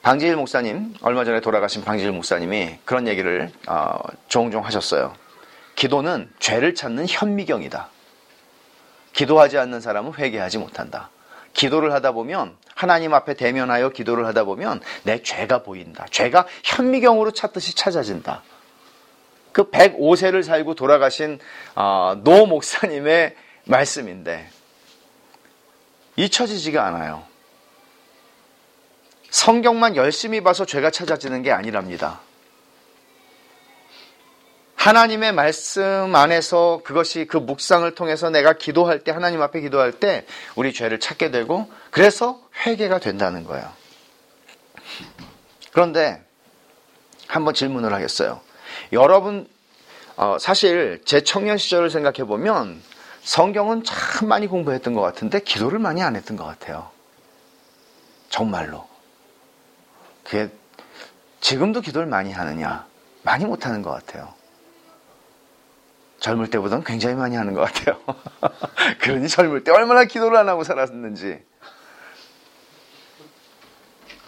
[0.00, 3.98] 방지일 목사님, 얼마 전에 돌아가신 방지일 목사님이 그런 얘기를 어,
[4.28, 5.14] 종종 하셨어요.
[5.74, 7.90] 기도는 죄를 찾는 현미경이다.
[9.12, 11.10] 기도하지 않는 사람은 회개하지 못한다.
[11.52, 16.06] 기도를 하다 보면 하나님 앞에 대면하여 기도를 하다 보면 내 죄가 보인다.
[16.10, 18.42] 죄가 현미경으로 찾듯이 찾아진다.
[19.52, 21.38] 그 105세를 살고 돌아가신
[21.74, 24.48] 어, 노 목사님의 말씀인데
[26.16, 27.24] 잊혀지지가 않아요.
[29.30, 32.20] 성경만 열심히 봐서 죄가 찾아지는 게 아니랍니다.
[34.80, 40.24] 하나님의 말씀 안에서 그것이 그 묵상을 통해서 내가 기도할 때 하나님 앞에 기도할 때
[40.56, 43.70] 우리 죄를 찾게 되고 그래서 회개가 된다는 거예요.
[45.72, 46.24] 그런데
[47.26, 48.40] 한번 질문을 하겠어요.
[48.92, 49.46] 여러분
[50.16, 52.80] 어, 사실 제 청년 시절을 생각해 보면
[53.22, 56.88] 성경은 참 많이 공부했던 것 같은데 기도를 많이 안 했던 것 같아요.
[58.30, 58.88] 정말로.
[60.24, 60.48] 그게
[61.42, 62.86] 지금도 기도를 많이 하느냐?
[63.22, 64.39] 많이 못 하는 것 같아요.
[66.20, 67.98] 젊을 때보다는 굉장히 많이 하는 것 같아요.
[69.00, 71.42] 그러니 젊을 때 얼마나 기도를 안 하고 살았는지.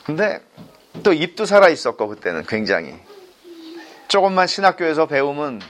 [0.04, 0.42] 근데
[1.02, 2.98] 또 입도 살아 있었고 그때는 굉장히
[4.08, 5.60] 조금만 신학교에서 배우면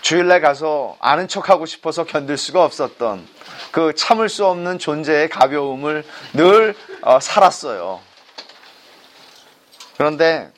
[0.00, 3.26] 주일날 가서 아는 척하고 싶어서 견딜 수가 없었던
[3.70, 8.00] 그 참을 수 없는 존재의 가벼움을 늘 어, 살았어요.
[9.96, 10.52] 그런데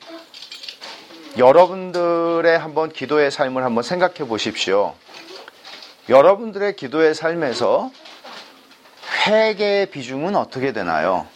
[1.37, 4.95] 여러분들의 한번 기도의 삶을 한번 생각해 보십시오.
[6.09, 7.91] 여러분들의 기도의 삶에서
[9.27, 11.27] 회개의 비중은 어떻게 되나요?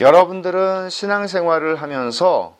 [0.00, 2.56] 여러분들은 신앙생활을 하면서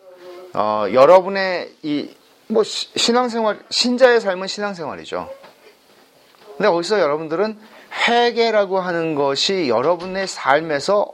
[0.55, 2.19] 어, 여러분의 이
[2.49, 5.31] 뭐 신앙생활 신자의 삶은 신앙생활이죠.
[6.57, 7.59] 근데 거기서 여러분들은
[8.09, 11.13] 회개라고 하는 것이 여러분의 삶에서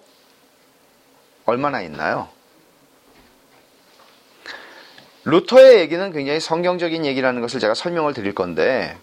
[1.44, 2.28] 얼마나 있나요?
[5.24, 8.96] 루터의 얘기는 굉장히 성경적인 얘기라는 것을 제가 설명을 드릴 건데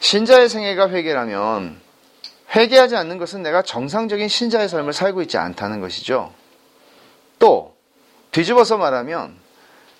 [0.00, 1.80] 신자의 생애가 회개라면
[2.54, 6.32] 회개하지 않는 것은 내가 정상적인 신자의 삶을 살고 있지 않다는 것이죠.
[7.38, 7.76] 또
[8.30, 9.36] 뒤집어서 말하면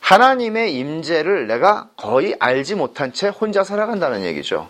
[0.00, 4.68] 하나님의 임재를 내가 거의 알지 못한 채 혼자 살아간다는 얘기죠.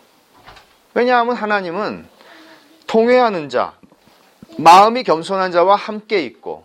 [0.94, 2.08] 왜냐하면 하나님은
[2.86, 3.74] 통회하는 자,
[4.56, 6.64] 마음이 겸손한 자와 함께 있고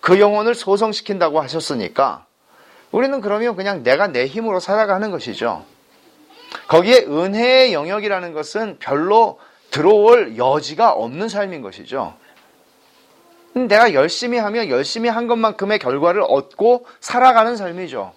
[0.00, 2.26] 그 영혼을 소성시킨다고 하셨으니까
[2.92, 5.64] 우리는 그러면 그냥 내가 내 힘으로 살아가는 것이죠.
[6.68, 9.38] 거기에 은혜의 영역이라는 것은 별로
[9.70, 12.14] 들어올 여지가 없는 삶인 것이죠.
[13.54, 18.12] 내가 열심히 하면 열심히 한 것만큼의 결과를 얻고 살아가는 삶이죠.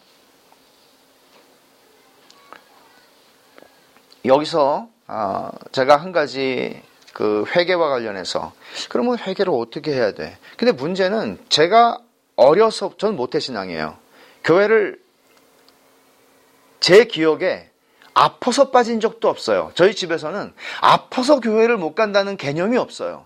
[4.26, 6.82] 여기서 아, 제가 한 가지
[7.14, 8.54] 그 회계와 관련해서
[8.90, 10.38] 그러면 회계를 어떻게 해야 돼?
[10.58, 12.00] 근데 문제는 제가
[12.36, 13.98] 어려서 전 모태신앙이에요.
[14.44, 15.00] 교회를
[16.80, 17.70] 제 기억에
[18.16, 19.72] 아파서 빠진 적도 없어요.
[19.76, 23.26] 저희 집에서는 아파서 교회를 못 간다는 개념이 없어요.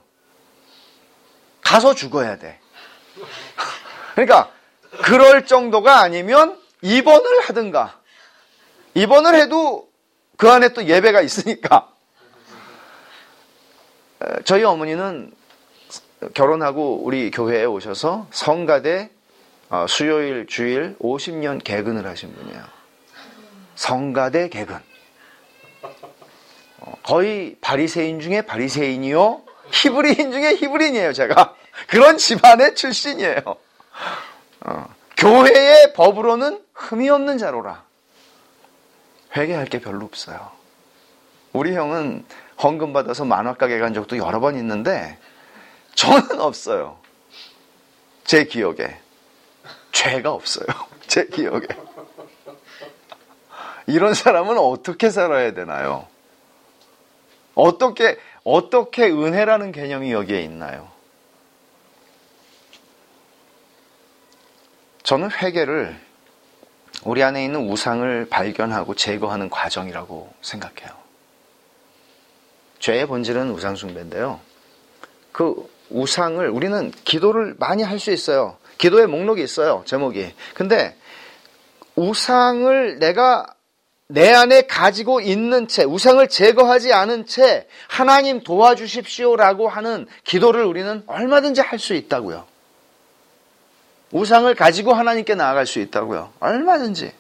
[1.62, 2.60] 가서 죽어야 돼.
[4.16, 4.52] 그러니까
[5.04, 8.00] 그럴 정도가 아니면 입원을 하든가
[8.96, 9.88] 입원을 해도
[10.36, 11.90] 그 안에 또 예배가 있으니까
[14.44, 15.32] 저희 어머니는
[16.34, 19.12] 결혼하고 우리 교회에 오셔서 성가대
[19.70, 22.79] 어, 수요일 주일 50년 개근을 하신 분이에요.
[23.80, 24.78] 성가대 개근.
[26.80, 29.42] 어, 거의 바리새인 중에 바리새인이요.
[29.72, 31.56] 히브리인 중에 히브리인이에요, 제가.
[31.88, 33.42] 그런 집안의 출신이에요.
[34.66, 34.86] 어,
[35.16, 37.86] 교회의 법으로는 흠이 없는 자로라.
[39.38, 40.52] 회개할 게 별로 없어요.
[41.54, 42.26] 우리 형은
[42.62, 45.18] 헌금 받아서 만화가게 간 적도 여러 번 있는데
[45.96, 47.00] 저는 없어요.
[48.26, 49.00] 제 기억에.
[49.94, 50.68] 죄가 없어요.
[51.08, 51.66] 제 기억에.
[53.90, 56.08] 이런 사람은 어떻게 살아야 되나요?
[57.56, 60.90] 어떻게, 어떻게 은혜라는 개념이 여기에 있나요?
[65.04, 66.00] 저는 회개를
[67.04, 70.92] 우리 안에 있는 우상을 발견하고 제거하는 과정이라고 생각해요.
[72.80, 74.40] 죄의 본질은 우상숭배인데요.
[75.32, 78.58] 그 우상을 우리는 기도를 많이 할 수 있어요.
[78.78, 79.84] 기도의 목록이 있어요.
[79.86, 80.34] 제목이.
[80.54, 80.96] 근데
[81.96, 83.48] 우상을 내가
[84.12, 91.62] 내 안에 가지고 있는 채, 우상을 제거하지 않은 채 하나님 도와주십시오라고 하는 기도를 우리는 얼마든지
[91.62, 92.46] 할 수 있다고요.
[94.12, 96.32] 우상을 가지고 하나님께 나아갈 수 있다고요.
[96.40, 97.12] 얼마든지.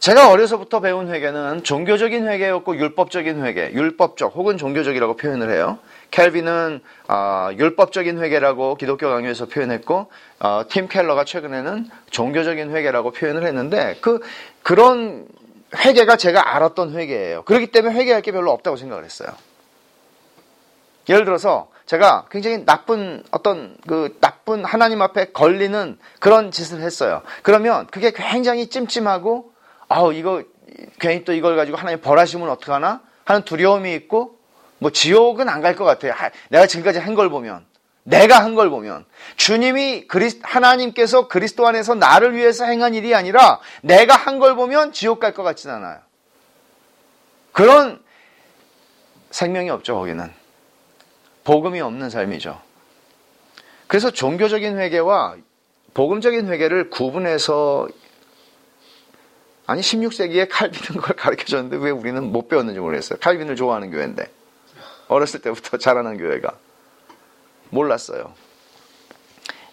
[0.00, 5.78] 제가 어려서부터 배운 회개는 종교적인 회개였고 율법적인 회개, 율법적 혹은 종교적이라고 표현을 해요.
[6.12, 13.96] 켈빈은 어, 율법적인 회개라고 기독교 강요에서 표현했고 어, 팀 켈러가 최근에는 종교적인 회개라고 표현을 했는데
[14.00, 14.20] 그
[14.62, 15.26] 그런
[15.76, 17.42] 회개가 제가 알았던 회개예요.
[17.42, 19.30] 그렇기 때문에 회개할 게 별로 없다고 생각을 했어요.
[21.08, 27.22] 예를 들어서 제가 굉장히 나쁜 어떤 그 나쁜 하나님 앞에 걸리는 그런 짓을 했어요.
[27.42, 29.50] 그러면 그게 굉장히 찜찜하고
[29.88, 30.42] 아우 이거
[31.00, 34.41] 괜히 또 이걸 가지고 하나님 벌하시면 어떡하나 하는 두려움이 있고
[34.82, 36.12] 뭐 지옥은 안 갈 것 같아요.
[36.50, 37.64] 내가 지금까지 한 걸 보면
[38.02, 39.04] 내가 한 걸 보면
[39.36, 45.20] 주님이 그리스 하나님께서 그리스도 안에서 나를 위해서 행한 일이 아니라 내가 한 걸 보면 지옥
[45.20, 45.98] 갈 것 같진 않아요.
[47.52, 48.02] 그런
[49.30, 50.30] 생명이 없죠 거기는
[51.44, 52.60] 복음이 없는 삶이죠.
[53.86, 55.36] 그래서 종교적인 회개와
[55.94, 57.88] 복음적인 회개를 구분해서
[59.66, 63.18] 아니 16세기에 칼빈은 걸 가르쳐 줬는데 왜 우리는 못 배웠는지 모르겠어요.
[63.20, 64.28] 칼빈을 좋아하는 교회인데
[65.12, 66.56] 어렸을 때부터 자라난 교회가
[67.70, 68.32] 몰랐어요.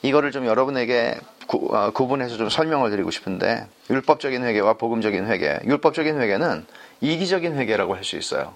[0.02, 5.60] 이거를 좀 여러분에게 구, 어, 구분해서 좀 설명을 드리고 싶은데 율법적인 회개와 복음적인 회개.
[5.66, 6.66] 율법적인 회개는
[7.02, 8.56] 이기적인 회개라고 할 수 있어요.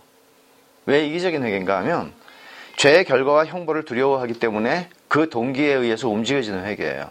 [0.86, 2.14] 왜 이기적인 회개인가 하면
[2.78, 7.10] 죄의 결과와 형벌을 두려워하기 때문에 그 동기에 의해서 움직여지는 회개예요.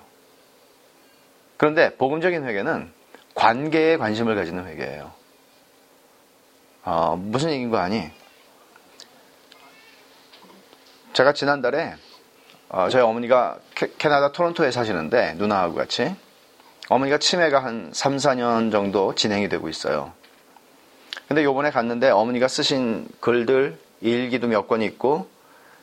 [1.56, 2.92] 그런데 복음적인 회개는
[3.34, 5.12] 관계에 관심을 가지는 회개예요.
[6.84, 8.10] 어, 무슨 얘기인 거 아니?
[11.12, 11.94] 제가 지난달에
[12.68, 16.14] 어, 저희 어머니가 캐, 나다 토론토에 사시는데 누나하고 같이
[16.88, 20.12] 어머니가 치매가 한 3, 4년 정도 진행이 되고 있어요.
[21.28, 25.28] 근데 요번에 갔는데 어머니가 쓰신 글들 일기도 몇 권 있고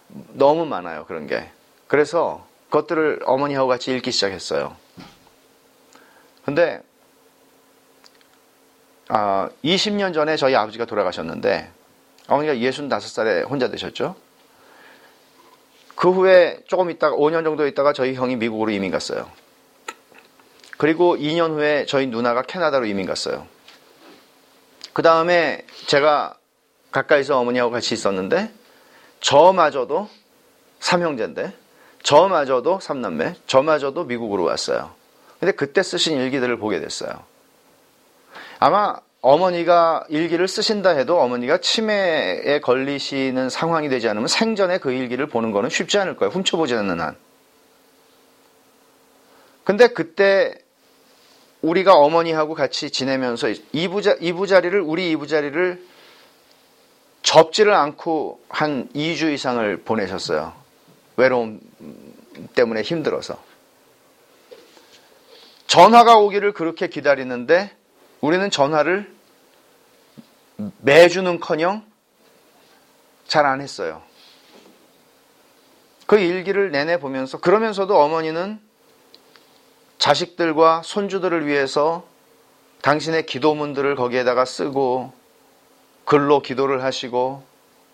[0.07, 1.49] 너무 많아요 그런 게.
[1.87, 4.75] 그래서 그것들을 어머니하고 같이 읽기 시작했어요.
[6.43, 6.81] 근데
[9.07, 11.71] 아, 20년 전에 저희 아버지가 돌아가셨는데
[12.27, 14.15] 어머니가 65살에 혼자 되셨죠.
[15.99, 19.29] 그 후에 조금 있다가 5년 정도 있다가 저희 형이 미국으로 이민 갔어요.
[20.77, 23.45] 그리고 2년 후에 저희 누나가 캐나다로 이민 갔어요.
[24.93, 26.37] 그 다음에 제가
[26.91, 28.49] 가까이서 어머니하고 같이 있었는데
[29.19, 30.07] 저마저도
[30.79, 31.51] 삼형제인데
[32.01, 34.93] 저마저도 삼남매 저마저도 미국으로 왔어요.
[35.41, 37.11] 근데 그때 쓰신 일기들을 보게 됐어요.
[38.57, 45.51] 아마 어머니가 일기를 쓰신다 해도 어머니가 치매에 걸리시는 상황이 되지 않으면 생전에 그 일기를 보는
[45.51, 46.31] 거는 쉽지 않을 거예요.
[46.31, 47.17] 훔쳐보지 않는 한.
[49.65, 50.55] 근데 그때
[51.61, 55.85] 우리가 어머니하고 같이 지내면서 이부자, 이부자리를, 우리 이부자리를
[57.21, 60.53] 접지를 않고 한 2주 이상을 보내셨어요.
[61.17, 61.59] 외로움
[62.55, 63.37] 때문에 힘들어서.
[65.67, 67.71] 전화가 오기를 그렇게 기다리는데
[68.21, 69.11] 우리는 전화를
[70.81, 71.83] 매주는커녕
[73.27, 74.01] 잘 안 했어요.
[76.05, 78.59] 그 일기를 내내 보면서 그러면서도 어머니는
[79.99, 82.03] 자식들과 손주들을 위해서
[82.81, 85.13] 당신의 기도문들을 거기에다가 쓰고
[86.05, 87.43] 글로 기도를 하시고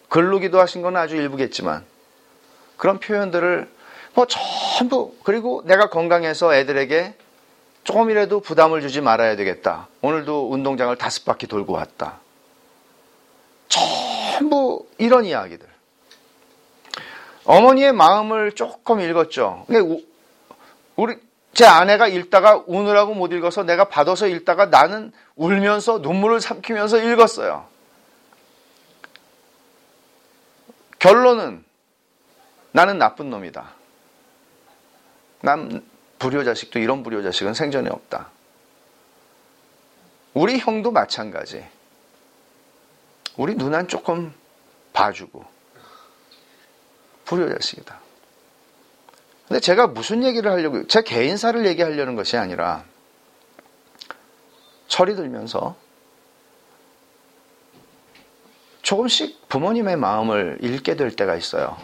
[0.07, 1.83] 글로 기도하신 건 아주 일부겠지만
[2.77, 3.69] 그런 표현들을
[4.13, 7.15] 뭐 전부 그리고 내가 건강해서 애들에게
[7.85, 9.87] 조금이라도 부담을 주지 말아야 되겠다.
[10.01, 12.19] 오늘도 운동장을 다섯 바퀴 돌고 왔다.
[13.69, 15.67] 전부 이런 이야기들.
[17.45, 19.65] 어머니의 마음을 조금 읽었죠.
[20.95, 21.15] 우리
[21.53, 27.67] 제 아내가 읽다가 우느라고 못 읽어서 내가 받아서 읽다가 나는 울면서 눈물을 삼키면서 읽었어요.
[30.97, 31.63] 결론은
[32.71, 33.69] 나는 나쁜 놈이다.
[35.41, 35.85] 난
[36.19, 38.29] 불효자식도 이런 불효자식은 생전에 없다.
[40.33, 41.65] 우리 형도 마찬가지.
[43.37, 44.33] 우리 누난 조금
[44.93, 45.45] 봐주고
[47.25, 47.99] 불효자식이다.
[49.47, 52.83] 근데 제가 무슨 얘기를 하려고 제 개인사를 얘기하려는 것이 아니라
[54.87, 55.75] 철이 들면서
[58.81, 61.77] 조금씩 부모님의 마음을 읽게 될 때가 있어요.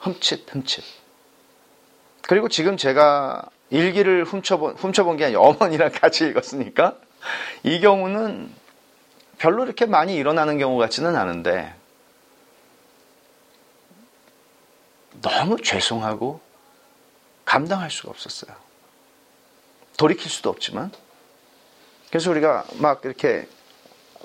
[0.00, 0.84] 흠칫 흠칫.
[2.22, 6.96] 그리고 지금 제가 일기를 훔쳐본, 훔쳐본 게 아니라 어머니랑 같이 읽었으니까
[7.62, 8.52] 이 경우는
[9.38, 11.74] 별로 이렇게 많이 일어나는 경우 같지는 않은데
[15.20, 16.40] 너무 죄송하고
[17.44, 18.54] 감당할 수가 없었어요.
[19.96, 20.92] 돌이킬 수도 없지만.
[22.10, 23.48] 그래서 우리가 막 이렇게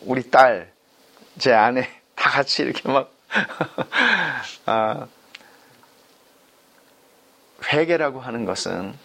[0.02, 0.72] 우리 딸,
[1.38, 3.12] 제 아내 다 같이 이렇게 막
[4.66, 5.08] 아,
[7.72, 8.98] 회개라고 하는 것은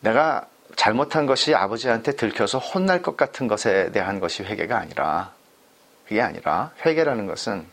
[0.00, 0.46] 내가
[0.76, 5.32] 잘못한 것이 아버지한테 들켜서 혼날 것 같은 것에 대한 것이 회개가 아니라
[6.04, 7.66] 그게 아니라 회개라는 것은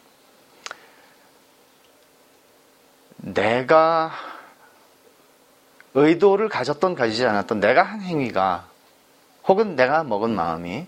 [3.17, 4.11] 내가
[5.93, 8.67] 의도를 가졌던 가지지 않았던 내가 한 행위가
[9.47, 10.85] 혹은 내가 먹은 마음이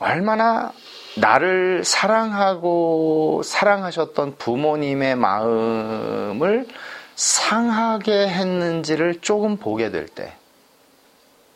[0.00, 0.72] 얼마나
[1.16, 6.66] 나를 사랑하고 사랑하셨던 부모님의 마음을
[7.18, 10.36] 상하게 했는지를 조금 보게 될 때,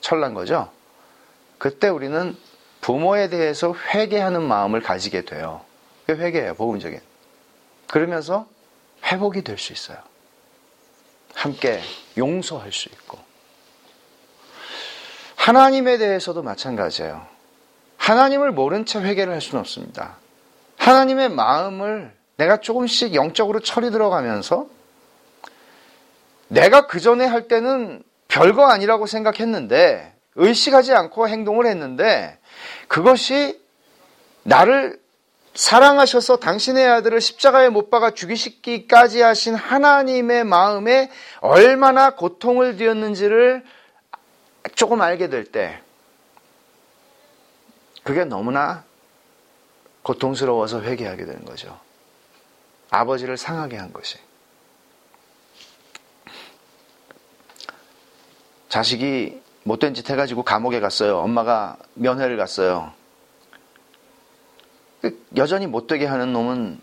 [0.01, 0.73] 철난 거죠?
[1.59, 2.37] 그때 우리는
[2.81, 5.61] 부모에 대해서 회개하는 마음을 가지게 돼요.
[6.05, 7.01] 그게 회개예요, 복음적인.
[7.87, 8.49] 그러면서
[9.05, 9.99] 회복이 될 수 있어요.
[11.33, 11.81] 함께
[12.19, 13.19] 용서할 수 있고.
[15.37, 17.25] 하나님에 대해서도 마찬가지예요.
[17.99, 20.17] 하나님을 모른 채 회개를 할 수는 없습니다.
[20.77, 24.67] 하나님의 마음을 내가 조금씩 영적으로 철이 들어가면서
[26.53, 32.39] 내가 그 전에 할 때는 별거 아니라고 생각했는데 의식하지 않고 행동을 했는데
[32.89, 33.61] 그것이
[34.43, 35.01] 나를
[35.55, 43.65] 사랑하셔서 당신의 아들을 십자가에 못 박아 죽이시기까지 하신 하나님의 마음에 얼마나 고통을 드렸는지를
[44.75, 45.81] 조금 알게 될 때,
[48.03, 48.85] 그게 너무나
[50.03, 51.79] 고통스러워서 회개하게 되는 거죠.
[52.91, 54.19] 아버지를 상하게 한 것이.
[58.73, 61.19] 자식이 못된 짓 해가지고 감옥에 갔어요.
[61.19, 62.91] 엄마가 면회를 갔어요.
[65.37, 66.81] 여전히 못되게 하는 놈은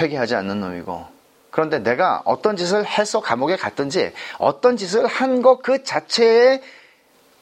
[0.00, 1.04] 회개하지 않는 놈이고
[1.50, 6.62] 그런데 내가 어떤 짓을 해서 감옥에 갔든지 어떤 짓을 한 것 그 자체에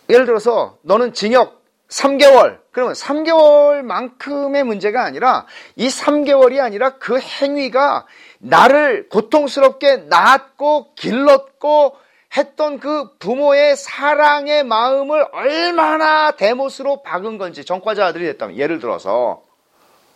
[0.08, 5.44] 예를 들어서 너는 징역 3개월 그러면 3개월만큼의 문제가 아니라
[5.76, 8.06] 이 3개월이 아니라 그 행위가
[8.38, 11.96] 나를 고통스럽게 낳았고 길렀고
[12.36, 19.42] 했던 그 부모의 사랑의 마음을 얼마나 대못으로 박은 건지 전과자 아들이 됐다면 예를 들어서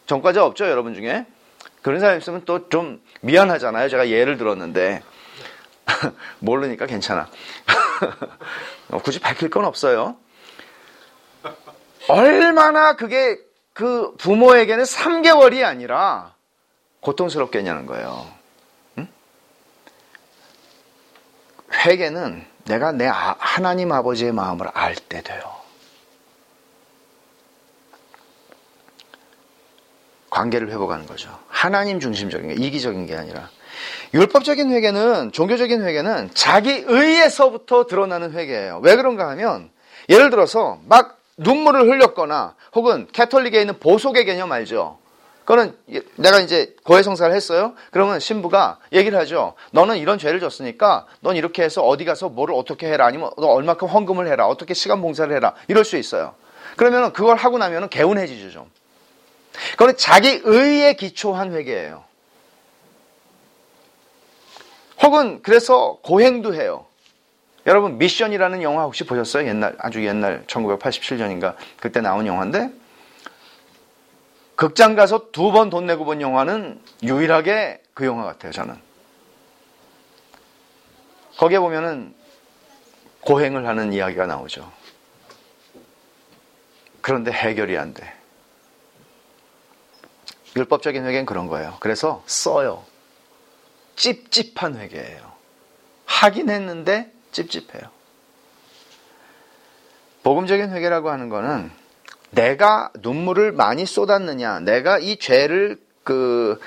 [0.07, 1.27] 전과자 없죠, 여러분 중에?
[1.83, 3.89] 그런 사람 있으면 또 좀 미안하잖아요.
[3.89, 5.03] 제가 예를 들었는데.
[6.41, 7.29] 모르니까 괜찮아.
[8.91, 10.17] 어, 굳이 밝힐 건 없어요.
[12.09, 13.39] 얼마나 그게
[13.73, 16.35] 그 부모에게는 3개월이 아니라
[17.01, 18.27] 고통스럽겠냐는 거예요.
[18.99, 19.09] 응?
[21.85, 25.43] 회개는 내가 내 아, 하나님 아버지의 마음을 알 때 돼요.
[30.31, 31.31] 관계를 회복하는 거죠.
[31.49, 33.49] 하나님 중심적인 게 이기적인 게 아니라
[34.15, 38.81] 율법적인 회개는 종교적인 회개는 자기 의에서부터 드러나는 회개예요.
[38.83, 39.71] 왜 그런가 하면
[40.09, 44.99] 예를 들어서 막 눈물을 흘렸거나 혹은 캐톨릭에 있는 보속의 개념 알죠?
[45.45, 45.77] 그거는
[46.17, 47.75] 내가 이제 고해성사를 했어요.
[47.91, 49.55] 그러면 신부가 얘기를 하죠.
[49.73, 53.89] 너는 이런 죄를 졌으니까 넌 이렇게 해서 어디 가서 뭐를 어떻게 해라 아니면 너 얼마큼
[53.89, 56.35] 헌금을 해라 어떻게 시간 봉사를 해라 이럴 수 있어요.
[56.77, 58.71] 그러면 그걸 하고 나면 개운해지죠 좀.
[59.73, 62.03] 그건 자기 의에 기초한 회개예요.
[65.03, 66.87] 혹은 그래서 고행도 해요.
[67.67, 69.47] 여러분 미션이라는 영화 혹시 보셨어요?
[69.47, 72.71] 옛날 아주 옛날 1987년인가 그때 나온 영화인데
[74.57, 78.53] 극장 가서 두 번 돈 내고 본 영화는 유일하게 그 영화 같아요.
[78.53, 78.77] 저는
[81.37, 82.15] 거기에 보면은
[83.23, 84.71] 고행을 하는 이야기가 나오죠.
[87.01, 88.13] 그런데 해결이 안 돼.
[90.57, 91.77] 율법적인 회개는 그런 거예요.
[91.81, 92.85] 그래서 써요.
[93.97, 95.33] 찝찝한 회개예요.
[96.07, 97.91] 하긴 했는데 찝찝해요.
[100.23, 101.71] 복음적인 회개라고 하는 거는
[102.35, 106.61] 내가 눈물을 많이 쏟았느냐, 내가 이 죄를 그,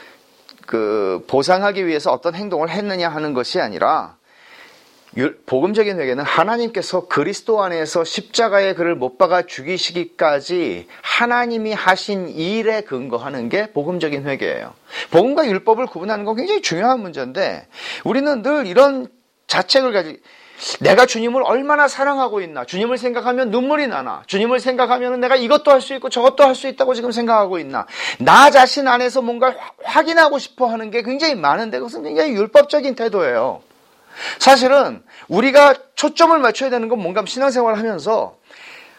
[0.65, 4.18] 그, 보상하기 위해서 어떤 행동을 했느냐 하는 것이 아니라
[5.47, 13.72] 복음적인 회개는 하나님께서 그리스도 안에서 십자가의 그를 못 박아 죽이시기까지 하나님이 하신 일에 근거하는 게
[13.72, 14.74] 복음적인 회개예요.
[15.11, 17.68] 복음과 율법을 구분하는 건 굉장히 중요한 문제인데
[18.03, 19.07] 우리는 늘 이런
[19.47, 20.20] 자책을 가지
[20.80, 25.93] 내가 주님을 얼마나 사랑하고 있나 주님을 생각하면 눈물이 나나 주님을 생각하면 내가 이것도 할 수
[25.95, 27.86] 있고 저것도 할 수 있다고 지금 생각하고 있나
[28.20, 29.53] 나 자신 안에서 뭔가
[29.84, 33.62] 확인하고 싶어 하는 게 굉장히 많은데 그것은 굉장히 율법적인 태도예요.
[34.39, 38.36] 사실은 우리가 초점을 맞춰야 되는 건 뭔가 신앙생활을 하면서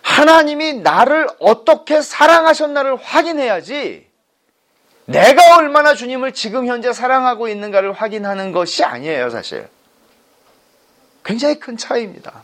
[0.02, 4.06] 하나님이 나를 어떻게 사랑하셨나를 확인해야지
[5.06, 9.66] 내가 얼마나 주님을 지금 현재 사랑하고 있는가를 확인하는 것이 아니에요, 사실.
[11.28, 12.42] 굉장히 큰 차이입니다.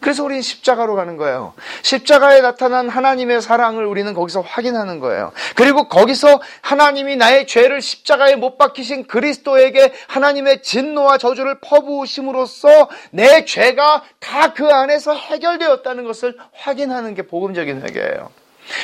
[0.00, 1.52] 그래서 우리는 십자가로 가는 거예요.
[1.82, 5.30] 십자가에 나타난 하나님의 사랑을 우리는 거기서 확인하는 거예요.
[5.54, 14.02] 그리고 거기서 하나님이 나의 죄를 십자가에 못 박히신 그리스도에게 하나님의 진노와 저주를 퍼부으심으로써 내 죄가
[14.18, 18.30] 다 그 안에서 해결되었다는 것을 확인하는 게 복음적인 회개예요.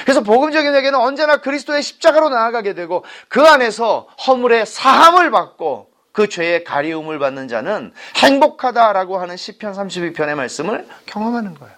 [0.04, 6.64] 그래서 복음적인 회개는 언제나 그리스도의 십자가로 나아가게 되고 그 안에서 허물의 사함을 받고 그 죄의
[6.64, 11.74] 가리움을 받는 자는 행복하다라고 하는 시편 32편의 말씀을 경험하는 거예요.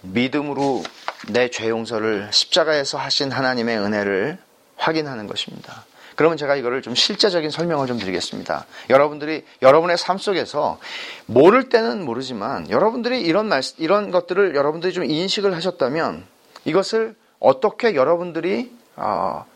[0.00, 0.82] 믿음으로
[1.28, 4.38] 내 죄 용서를 십자가에서 하신 하나님의 은혜를
[4.78, 5.84] 확인하는 것입니다.
[6.16, 8.64] 그러면 제가 이거를 좀 실제적인 설명을 좀 드리겠습니다.
[8.88, 10.80] 여러분들이 여러분의 삶 속에서
[11.26, 16.24] 모를 때는 모르지만 여러분들이 이런 말 이런 것들을 여러분들이 좀 인식을 하셨다면
[16.64, 19.46] 이것을 어떻게 여러분들이 어,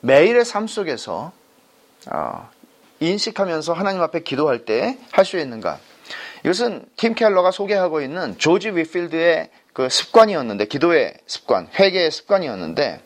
[0.00, 1.32] 매일의 삶 속에서
[2.10, 2.50] 어,
[3.00, 5.78] 인식하면서 하나님 앞에 기도할 때 할 수 있는가?
[6.44, 13.00] 이것은 팀 켈러가 소개하고 있는 조지 위필드의 그 습관이었는데 기도의 습관, 회개의 습관이었는데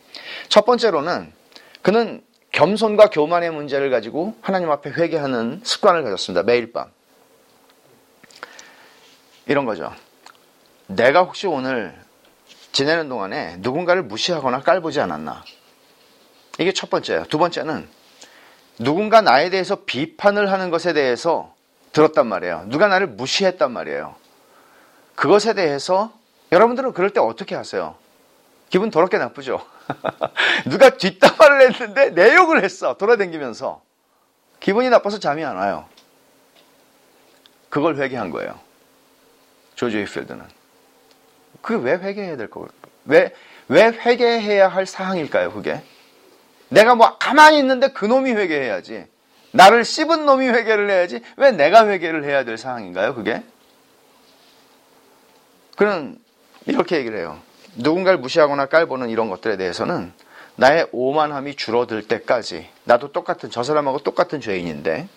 [0.48, 1.32] 첫 번째로는
[1.82, 2.22] 그는
[2.52, 6.44] 겸손과 교만의 문제를 가지고 하나님 앞에 회개하는 습관을 가졌습니다.
[6.44, 6.90] 매일 밤.
[9.46, 9.92] 이런 거죠.
[10.86, 11.94] 내가 혹시 오늘
[12.72, 15.44] 지내는 동안에 누군가를 무시하거나 깔보지 않았나?
[16.58, 17.24] 이게 첫 번째예요.
[17.24, 17.88] 두 번째는
[18.78, 21.54] 누군가 나에 대해서 비판을 하는 것에 대해서
[21.92, 22.64] 들었단 말이에요.
[22.66, 24.14] 누가 나를 무시했단 말이에요.
[25.14, 26.12] 그것에 대해서
[26.52, 27.96] 여러분들은 그럴 때 어떻게 하세요?
[28.68, 29.64] 기분 더럽게 나쁘죠?
[30.66, 32.96] 누가 뒷담화를 했는데 내 욕을 했어.
[32.96, 33.82] 돌아다니면서.
[34.58, 35.86] 기분이 나빠서 잠이 안 와요.
[37.68, 38.58] 그걸 회개한 거예요.
[39.74, 40.44] 조지 휘필드는.
[41.60, 42.68] 그게 왜 회개해야 될 거예요?
[43.04, 43.34] 왜,
[43.68, 45.82] 왜 회개해야 할 사항일까요, 그게?
[46.74, 49.06] 내가 뭐 가만히 있는데 그 놈이 회개해야지.
[49.52, 51.20] 나를 씹은 놈이 회개를 해야지.
[51.36, 53.42] 왜 내가 회개를 해야 될 상황인가요, 그게?
[55.76, 56.18] 그는
[56.66, 57.38] 이렇게 얘기를 해요.
[57.76, 60.12] 누군가를 무시하거나 깔보는 이런 것들에 대해서는
[60.56, 65.08] 나의 오만함이 줄어들 때까지 나도 똑같은 저 사람하고 똑같은 죄인인데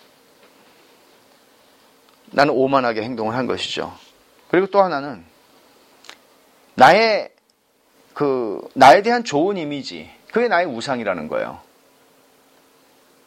[2.26, 3.92] 나는 오만하게 행동을 한 것이죠.
[4.50, 5.24] 그리고 또 하나는
[6.74, 7.30] 나의
[8.14, 11.60] 그 나에 대한 좋은 이미지 그게 나의 우상이라는 거예요.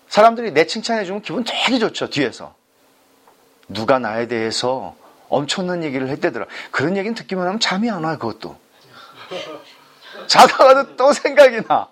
[0.08, 2.56] 사람들이 내 칭찬해주면 기분 되게 좋죠, 뒤에서.
[3.68, 4.96] 누가 나에 대해서
[5.28, 6.46] 엄청난 얘기를 했대더라.
[6.72, 8.58] 그런 얘기는 듣기만 하면 잠이 안 와요, 그것도.
[10.28, 11.90] 자다가도 또 생각이 나.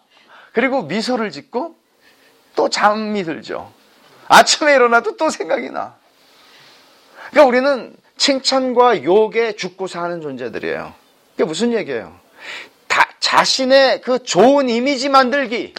[0.53, 1.75] 그리고 미소를 짓고
[2.55, 3.73] 또 잠이 들죠.
[4.29, 5.97] 아침에 일어나도 또 생각이 나.
[7.31, 10.93] 그러니까 우리는 칭찬과 욕에 죽고 사는 존재들이에요.
[11.31, 12.17] 그게 무슨 얘기예요?
[13.29, 15.75] 자신의 그 좋은 이미지 만들기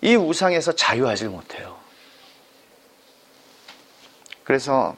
[0.00, 1.76] 이 우상에서 자유하지 못해요.
[4.44, 4.94] 그래서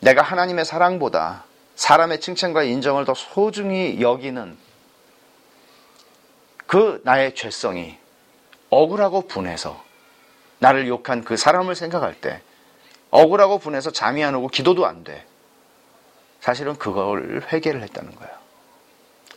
[0.00, 1.44] 내가 하나님의 사랑보다
[1.76, 4.58] 사람의 칭찬과 인정을 더 소중히 여기는
[6.66, 7.96] 그 나의 죄성이
[8.70, 9.84] 억울하고 분해서
[10.58, 12.42] 나를 욕한 그 사람을 생각할 때
[13.10, 15.24] 억울하고 분해서 잠이 안 오고 기도도 안 돼.
[16.40, 18.43] 사실은 그걸 회개를 했다는 거예요.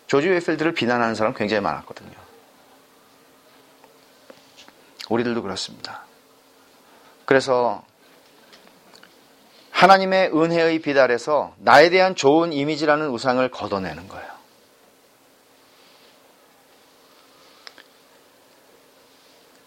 [0.08, 2.12] 조지 웨필드를 비난하는 사람 굉장히 많았거든요.
[5.10, 6.04] 우리들도 그렇습니다.
[7.26, 7.84] 그래서
[9.72, 14.38] 하나님의 은혜의 비달에서 나에 대한 좋은 이미지라는 우상을 걷어내는 거예요.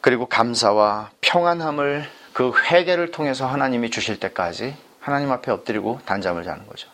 [0.00, 6.88] 그리고 감사와 평안함을 그 회개를 통해서 하나님이 주실 때까지 하나님 앞에 엎드리고 단잠을 자는 거죠.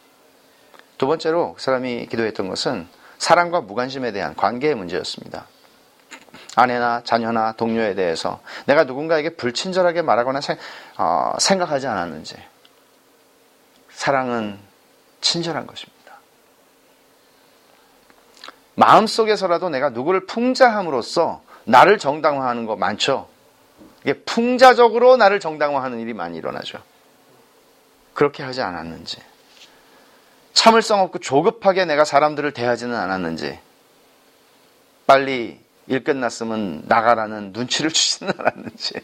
[0.98, 2.88] 두 번째로 그 사람이 기도했던 것은
[3.18, 5.46] 사랑과 무관심에 대한 관계의 문제였습니다.
[6.56, 10.56] 아내나 자녀나 동료에 대해서 내가 누군가에게 불친절하게 말하거나 생,
[10.96, 12.36] 어, 생각하지 않았는지
[13.90, 14.58] 사랑은
[15.20, 15.96] 친절한 것입니다.
[18.74, 23.28] 마음속에서라도 내가 누구를 풍자함으로써 나를 정당화하는 거 많죠.
[24.02, 26.78] 이게 풍자적으로 나를 정당화하는 일이 많이 일어나죠.
[28.14, 29.20] 그렇게 하지 않았는지.
[30.56, 33.60] 참을성 없고 조급하게 내가 사람들을 대하지는 않았는지
[35.06, 38.94] 빨리 일 끝났으면 나가라는 눈치를 주지는 않았는지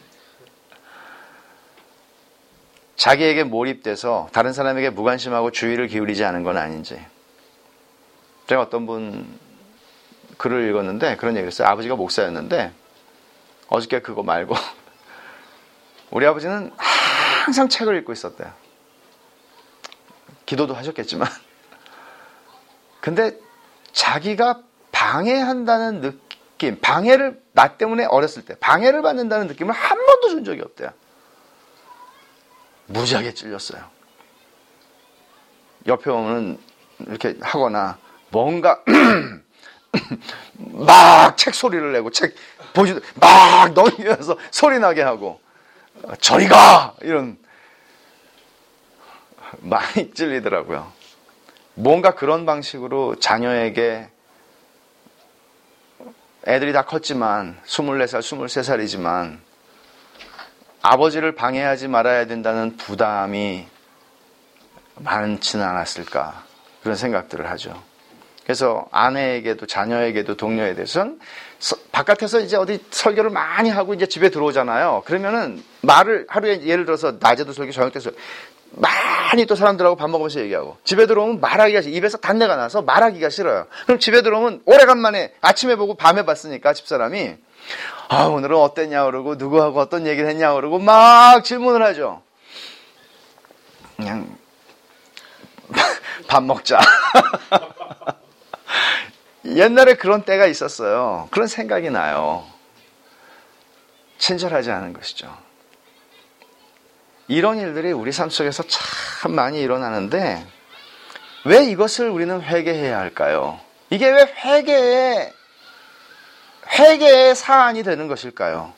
[2.95, 6.99] 자기에게 몰입돼서 다른 사람에게 무관심하고 주의를 기울이지 않은 건 아닌지
[8.47, 9.39] 제가 어떤 분
[10.37, 11.67] 글을 읽었는데 그런 얘기를 했어요.
[11.67, 12.73] 아버지가 목사였는데
[13.67, 14.55] 어저께 그거 말고
[16.09, 18.62] 우리 아버지는 항상 책을 읽고 있었대요.
[20.45, 21.27] 기도도 하셨겠지만.
[23.01, 23.37] 근데
[23.91, 30.61] 자기가 방해한다는 느낌, 방해를, 나 때문에 어렸을 때, 방해를 받는다는 느낌을 한 번도 준 적이
[30.61, 30.89] 없대요.
[32.87, 33.83] 무지하게 찔렸어요.
[35.87, 36.57] 옆에 오면
[37.07, 37.97] 이렇게 하거나
[38.29, 38.81] 뭔가
[40.57, 42.35] 막 책 소리를 내고 책
[42.73, 45.39] 보지도 막 넘기면서 소리 나게 하고
[46.19, 47.37] 저리 가 이런
[49.61, 50.91] 많이 찔리더라고요.
[51.75, 54.09] 뭔가 그런 방식으로 자녀에게
[56.45, 59.37] 애들이 다 컸지만 24살, 23살이지만
[60.81, 63.65] 아버지를 방해하지 말아야 된다는 부담이
[64.95, 66.43] 많지는 않았을까
[66.81, 67.81] 그런 생각들을 하죠.
[68.43, 71.19] 그래서 아내에게도 자녀에게도 동료에 대해서는
[71.93, 75.03] 바깥에서 이제 어디 설교를 많이 하고 이제 집에 들어오잖아요.
[75.05, 78.11] 그러면은 말을 하루에 예를 들어서 낮에도 설교 저녁 때서
[78.75, 83.67] 많이 또 사람들하고 밥 먹으면서 얘기하고 집에 들어오면 말하기가 입에서 단내가 나서 말하기가 싫어요.
[83.85, 87.35] 그럼 집에 들어오면 오래간만에 아침에 보고 밤에 봤으니까 집사람이
[88.09, 92.21] 아 오늘은 어땠냐 그러고 누구하고 어떤 얘기를 했냐 그러고 막 질문을 하죠.
[93.95, 94.35] 그냥
[96.27, 96.79] 밥 먹자.
[99.45, 101.27] 옛날에 그런 때가 있었어요.
[101.31, 102.45] 그런 생각이 나요.
[104.17, 105.35] 친절하지 않은 것이죠.
[107.27, 110.45] 이런 일들이 우리 삶 속에서 참 많이 일어나는데
[111.45, 113.59] 왜 이것을 우리는 회개해야 할까요?
[113.89, 115.33] 이게 왜 회개의
[116.79, 118.73] 회개의 사안이 되는 것일까요?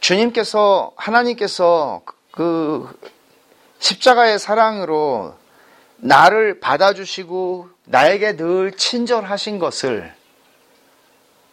[0.00, 2.88] 주님께서 하나님께서 그
[3.78, 5.34] 십자가의 사랑으로
[5.96, 10.12] 나를 받아주시고 나에게 늘 친절하신 것을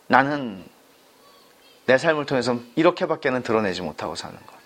[0.07, 0.65] 나는
[1.87, 4.57] 내 삶을 통해서 이렇게밖에는 드러내지 못하고 사는 것.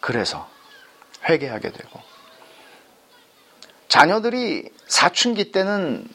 [0.00, 0.48] 그래서
[1.28, 2.00] 회개하게 되고
[3.88, 6.08] 자녀들이 사춘기 때는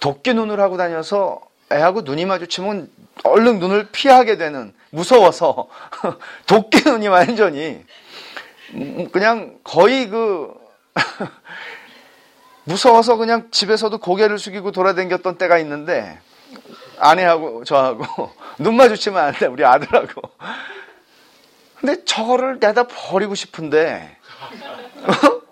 [0.00, 1.40] 도끼 눈을 하고 다녀서
[1.72, 2.90] 애하고 눈이 마주치면
[3.24, 5.68] 얼른 눈을 피하게 되는 무서워서
[6.46, 7.84] 도끼 눈이 완전히
[9.12, 10.52] 그냥 거의 그
[12.64, 16.18] 무서워서 그냥 집에서도 고개를 숙이고 돌아다녔던 때가 있는데
[16.98, 20.22] 아내하고 저하고 눈 마주치면 안 돼, 우리 아들하고.
[21.78, 24.16] 근데 저거를 내다 버리고 싶은데,
[25.02, 25.42] 어?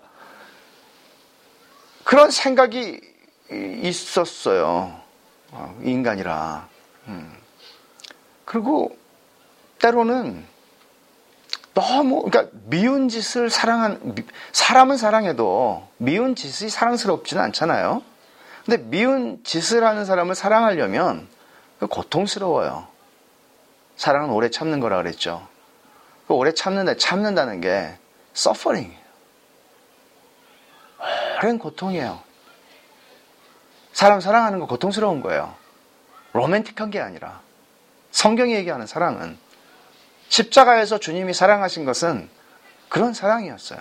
[2.03, 2.99] 그런 생각이
[3.51, 4.99] 있었어요.
[5.51, 6.67] 어, 인간이라.
[7.07, 7.33] 음.
[8.45, 8.95] 그리고
[9.79, 10.45] 때로는
[11.73, 14.15] 너무 그러니까 미운 짓을 사랑한
[14.53, 18.01] 사람은 사랑해도 미운 짓이 사랑스럽지는 않잖아요.
[18.65, 21.27] 근데 미운 짓을 하는 사람을 사랑하려면
[21.79, 22.87] 고통스러워요.
[23.95, 25.47] 사랑은 오래 참는 거라 그랬죠.
[26.27, 27.97] 그 오래 참는다, 참는다는 게
[28.33, 29.05] 서퍼링이에요.
[31.37, 32.19] 오랜 고통이에요.
[33.93, 35.55] 사람 사랑하는 거 고통스러운 거예요.
[36.33, 37.41] 로맨틱한 게 아니라
[38.11, 39.37] 성경이 얘기하는 사랑은
[40.27, 42.29] 십자가에서 주님이 사랑하신 것은
[42.89, 43.79] 그런 사랑이었어요.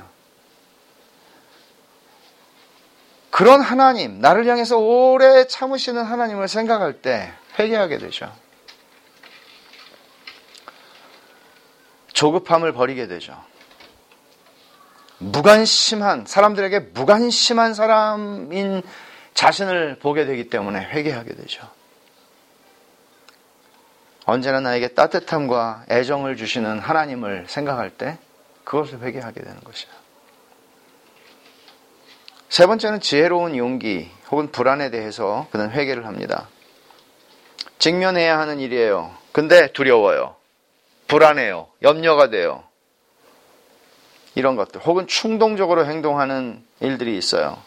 [3.30, 8.32] 그런 하나님, 나를 향해서 오래 참으시는 하나님을 생각할 때 회개하게 되죠.
[12.12, 13.42] 조급함을 버리게 되죠.
[15.18, 18.82] 무관심한, 사람들에게 무관심한 사람인
[19.34, 21.68] 자신을 보게 되기 때문에 회개하게 되죠.
[24.26, 28.18] 언제나 나에게 따뜻함과 애정을 주시는 하나님을 생각할 때
[28.64, 29.90] 그것을 회개하게 되는 것이야.
[32.48, 36.48] 세 번째는 지혜로운 용기 혹은 불안에 대해서 그는 회개를 합니다.
[37.78, 39.14] 직면해야 하는 일이에요.
[39.32, 40.36] 근데 두려워요.
[41.06, 41.68] 불안해요.
[41.82, 42.64] 염려가 돼요.
[44.34, 44.80] 이런 것들.
[44.82, 47.58] 혹은 충동적으로 행동하는 일들이 있어요.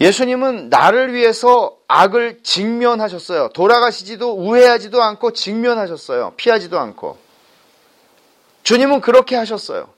[0.00, 3.48] 예수님은 나를 위해서 악을 직면하셨어요.
[3.48, 6.34] 돌아가시지도 우회하지도 않고 직면하셨어요.
[6.36, 7.18] 피하지도 않고.
[8.62, 9.88] 주님은 그렇게 하셨어요.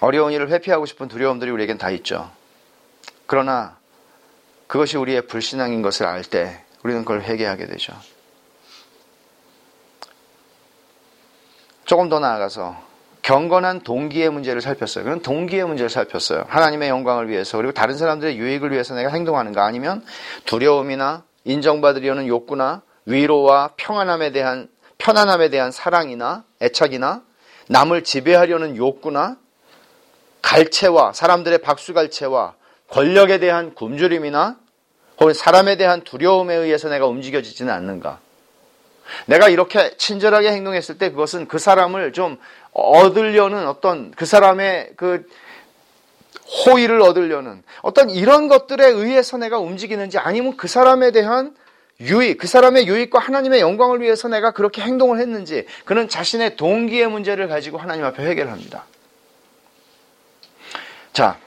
[0.00, 2.30] 어려운 일을 회피하고 싶은 두려움들이 우리에겐 다 있죠.
[3.26, 3.79] 그러나
[4.70, 7.92] 그것이 우리의 불신앙인 것을 알 때 우리는 그걸 회개하게 되죠.
[11.84, 12.80] 조금 더 나아가서
[13.22, 15.02] 경건한 동기의 문제를 살폈어요.
[15.02, 16.44] 그런 동기의 문제를 살폈어요.
[16.46, 20.04] 하나님의 영광을 위해서 그리고 다른 사람들의 유익을 위해서 내가 행동하는가 아니면
[20.44, 24.68] 두려움이나 인정받으려는 욕구나 위로와 평안함에 대한
[24.98, 27.24] 편안함에 대한 사랑이나 애착이나
[27.68, 29.36] 남을 지배하려는 욕구나
[30.42, 32.59] 갈채와 사람들의 박수갈채와
[32.90, 34.56] 권력에 대한 굶주림이나
[35.20, 38.20] 혹은 사람에 대한 두려움에 의해서 내가 움직여지지는 않는가.
[39.26, 42.38] 내가 이렇게 친절하게 행동했을 때 그것은 그 사람을 좀
[42.72, 45.26] 얻으려는 어떤 그 사람의 그
[46.66, 51.54] 호의를 얻으려는 어떤 이런 것들에 의해서 내가 움직이는지 아니면 그 사람에 대한
[52.00, 57.46] 유익, 그 사람의 유익과 하나님의 영광을 위해서 내가 그렇게 행동을 했는지 그는 자신의 동기의 문제를
[57.46, 58.84] 가지고 하나님 앞에 회개를 합니다.
[61.12, 61.38] 자,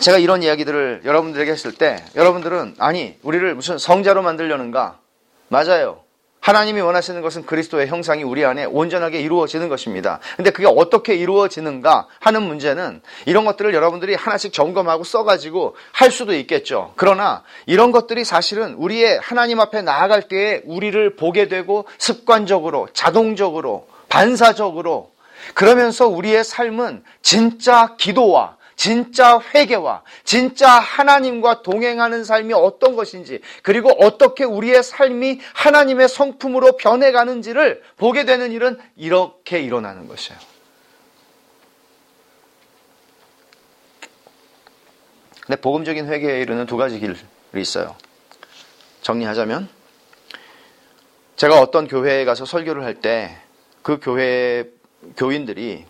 [0.00, 4.98] 제가 이런 이야기들을 여러분들에게 했을 때 여러분들은 아니, 우리를 무슨 성자로 만들려는가?
[5.48, 6.00] 맞아요.
[6.42, 10.18] 하나님이 원하시는 것은 그리스도의 형상이 우리 안에 온전하게 이루어지는 것입니다.
[10.36, 16.94] 근데 그게 어떻게 이루어지는가 하는 문제는 이런 것들을 여러분들이 하나씩 점검하고 써가지고 할 수도 있겠죠.
[16.96, 25.12] 그러나 이런 것들이 사실은 우리의 하나님 앞에 나아갈 때에 우리를 보게 되고 습관적으로, 자동적으로, 반사적으로
[25.54, 34.42] 그러면서 우리의 삶은 진짜 기도와 진짜 회개와 진짜 하나님과 동행하는 삶이 어떤 것인지 그리고 어떻게
[34.42, 40.40] 우리의 삶이 하나님의 성품으로 변해가는지를 보게 되는 일은 이렇게 일어나는 것이에요.
[45.46, 47.14] 근데 복음적인 회개에 이르는 두 가지 길이
[47.54, 47.94] 있어요.
[49.02, 49.68] 정리하자면
[51.36, 53.30] 제가 어떤 교회에 가서 설교를 할 때
[53.82, 54.64] 그 교회
[55.16, 55.84] 교인들이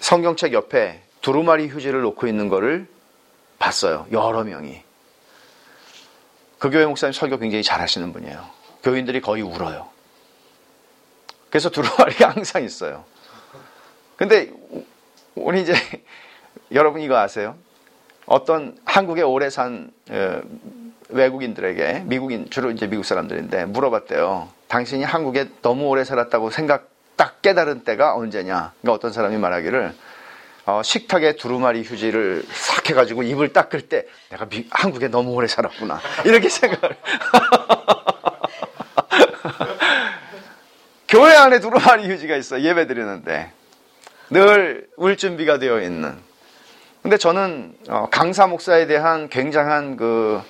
[0.00, 2.86] 성경책 옆에 두루마리 휴지를 놓고 있는 것을
[3.58, 4.06] 봤어요.
[4.12, 4.82] 여러 명이.
[6.58, 8.44] 그 교회 목사님 설교 굉장히 잘 하시는 분이에요.
[8.82, 9.88] 교인들이 거의 울어요.
[11.50, 13.04] 그래서 두루마리가 항상 있어요.
[14.16, 14.52] 근데
[15.34, 15.74] 우리 이제
[16.72, 17.56] 여러분 이거 아세요?
[18.26, 20.40] 어떤 한국에 오래 산 어,
[21.08, 24.48] 외국인들에게 미국인 주로 이제 미국 사람들인데 물어봤대요.
[24.68, 28.72] 당신이 한국에 너무 오래 살았다고 생각 딱 깨달은 때가 언제냐?
[28.80, 29.92] 그러니까 어떤 사람이 말하기를
[30.70, 36.00] 어, 식탁에 두루마리 휴지를 싹 해가지고 입을 닦을 때 내가 미, 한국에 너무 오래 살았구나.
[36.24, 36.96] 이렇게 생각을.
[41.08, 42.60] 교회 안에 두루마리 휴지가 있어.
[42.60, 43.50] 예배 드리는데.
[44.30, 46.16] 늘 울 준비가 되어 있는.
[47.02, 50.40] 근데 저는 어, 강사 목사에 대한 굉장한 그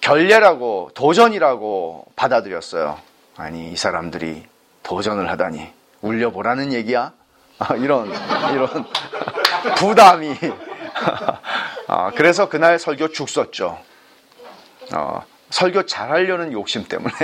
[0.00, 2.96] 결례라고 도전이라고 받아들였어요.
[3.36, 4.44] 아니 이 사람들이
[4.84, 5.66] 도전을 하다니
[6.02, 7.12] 울려보라는 얘기야?
[7.58, 8.06] 아, 이런
[8.52, 8.86] 이런
[9.74, 10.34] 부담이.
[11.86, 13.78] 아, 그래서 그날 설교 죽 썼죠.
[14.94, 17.14] 어, 설교 잘하려는 욕심 때문에.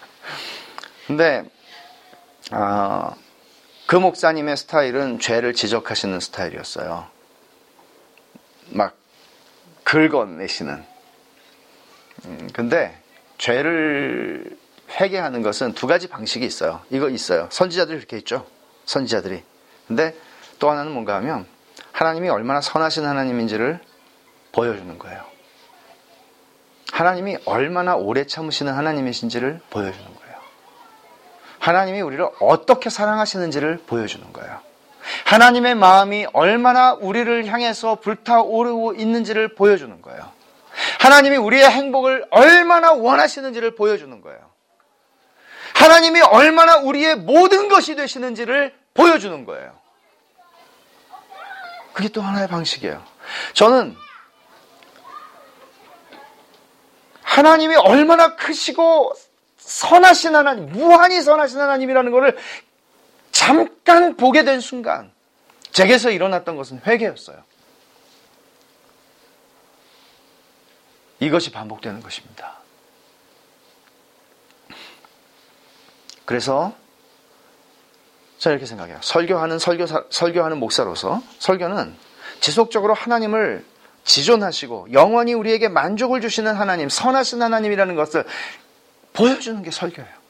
[1.06, 1.44] 근데
[2.52, 3.14] 어,
[3.86, 7.06] 그 목사님의 스타일은 죄를 지적하시는 스타일이었어요.
[8.70, 8.96] 막
[9.84, 10.84] 긁어내시는.
[12.26, 12.96] 음, 근데
[13.38, 14.56] 죄를
[14.90, 16.82] 회개하는 것은 두 가지 방식이 있어요.
[16.90, 17.48] 이거 있어요.
[17.50, 18.46] 선지자들이 이렇게 있죠.
[18.86, 19.42] 선지자들이.
[19.88, 20.14] 근데
[20.60, 21.46] 또 하나는 뭔가 하면
[21.90, 23.80] 하나님이 얼마나 선하신 하나님인지를
[24.52, 25.24] 보여주는 거예요.
[26.92, 30.36] 하나님이 얼마나 오래 참으시는 하나님이신지를 보여주는 거예요.
[31.58, 34.60] 하나님이 우리를 어떻게 사랑하시는지를 보여주는 거예요.
[35.24, 40.30] 하나님의 마음이 얼마나 우리를 향해서 불타오르고 있는지를 보여주는 거예요.
[41.00, 44.38] 하나님이 우리의 행복을 얼마나 원하시는지를 보여주는 거예요.
[45.74, 49.79] 하나님이 얼마나 우리의 모든 것이 되시는지를 보여주는 거예요.
[52.00, 53.04] 그게 또 하나의 방식이에요.
[53.52, 53.94] 저는
[57.20, 59.12] 하나님이 얼마나 크시고
[59.58, 62.38] 선하신 하나님, 무한히 선하신 하나님이라는 것을
[63.32, 65.12] 잠깐 보게 된 순간
[65.72, 67.44] 제게서 일어났던 것은 회개였어요.
[71.20, 72.56] 이것이 반복되는 것입니다.
[76.24, 76.74] 그래서
[78.40, 78.98] 저는 이렇게 생각해요.
[79.02, 81.94] 설교하는 설교 설교하는 목사로서 설교는
[82.40, 83.66] 지속적으로 하나님을
[84.04, 88.24] 지존하시고 영원히 우리에게 만족을 주시는 하나님, 선하신 하나님이라는 것을
[89.12, 90.20] 보여주는 게 설교예요.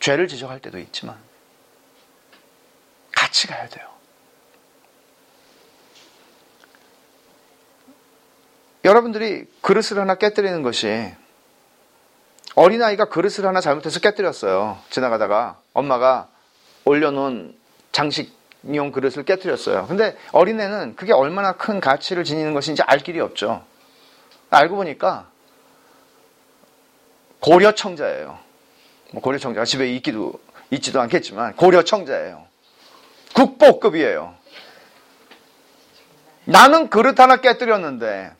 [0.00, 1.16] 죄를 지적할 때도 있지만
[3.12, 3.88] 같이 가야 돼요.
[8.84, 11.10] 여러분들이 그릇을 하나 깨뜨리는 것이
[12.54, 14.78] 어린아이가 그릇을 하나 잘못해서 깨뜨렸어요.
[14.90, 16.28] 지나가다가 엄마가
[16.84, 17.54] 올려놓은
[17.92, 19.86] 장식용 그릇을 깨뜨렸어요.
[19.86, 23.64] 근데 어린애는 그게 얼마나 큰 가치를 지니는 것인지 알 길이 없죠.
[24.50, 25.28] 알고 보니까
[27.40, 28.38] 고려 청자예요.
[29.12, 32.46] 뭐 고려 청자가 집에 있기도, 있지도 않겠지만 고려 청자예요.
[33.34, 34.34] 국보급이에요.
[36.44, 38.32] 나는 그릇 하나 깨뜨렸는데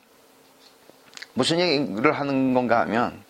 [1.33, 3.23] 무슨 얘기를 하는 건가 하면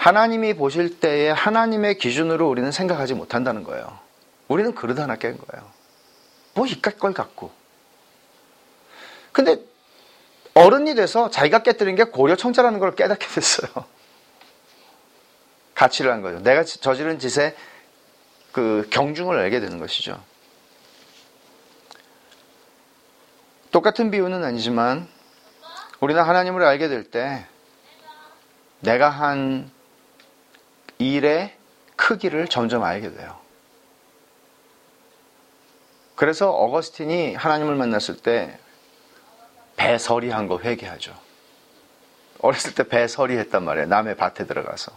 [0.00, 3.98] 하나님이 보실 때에 하나님의 기준으로 우리는 생각하지 못한다는 거예요.
[4.48, 5.70] 우리는 그릇 하나 깬 거예요.
[6.54, 7.50] 뭐 이깟 걸 갖고.
[9.30, 9.58] 근데
[10.54, 13.70] 어른이 돼서 자기가 깨뜨린 게 고려 청자라는 걸 깨닫게 됐어요.
[15.74, 16.40] 가치를 한 거죠.
[16.40, 17.54] 내가 저지른 짓에
[18.52, 20.18] 그 경중을 알게 되는 것이죠.
[23.70, 25.06] 똑같은 비유는 아니지만
[26.00, 27.44] 우리는 하나님을 알게 될 때
[28.80, 29.70] 내가 한
[31.00, 31.56] 일의
[31.96, 33.38] 크기를 점점 알게 돼요.
[36.14, 38.58] 그래서 어거스틴이 하나님을 만났을 때
[39.76, 41.18] 배설이한 거 회개하죠.
[42.42, 43.86] 어렸을 때 배설이 했단 말이에요.
[43.88, 44.92] 남의 밭에 들어가서.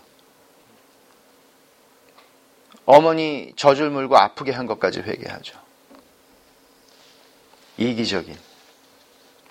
[2.85, 5.57] 어머니 젖을 물고 아프게 한 것까지 회개하죠.
[7.77, 8.37] 이기적인.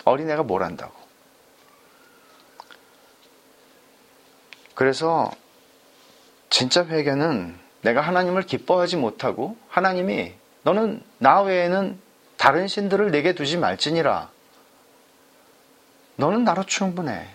[0.05, 0.93] 어린애가 뭘 한다고.
[4.75, 5.31] 그래서
[6.53, 11.99] 진짜 회개는 내가 하나님을 기뻐하지 못하고 하나님이 너는 나 외에는
[12.37, 14.29] 다른 신들을 내게 두지 말지니라.
[16.17, 17.27] 너는 나로 충분해.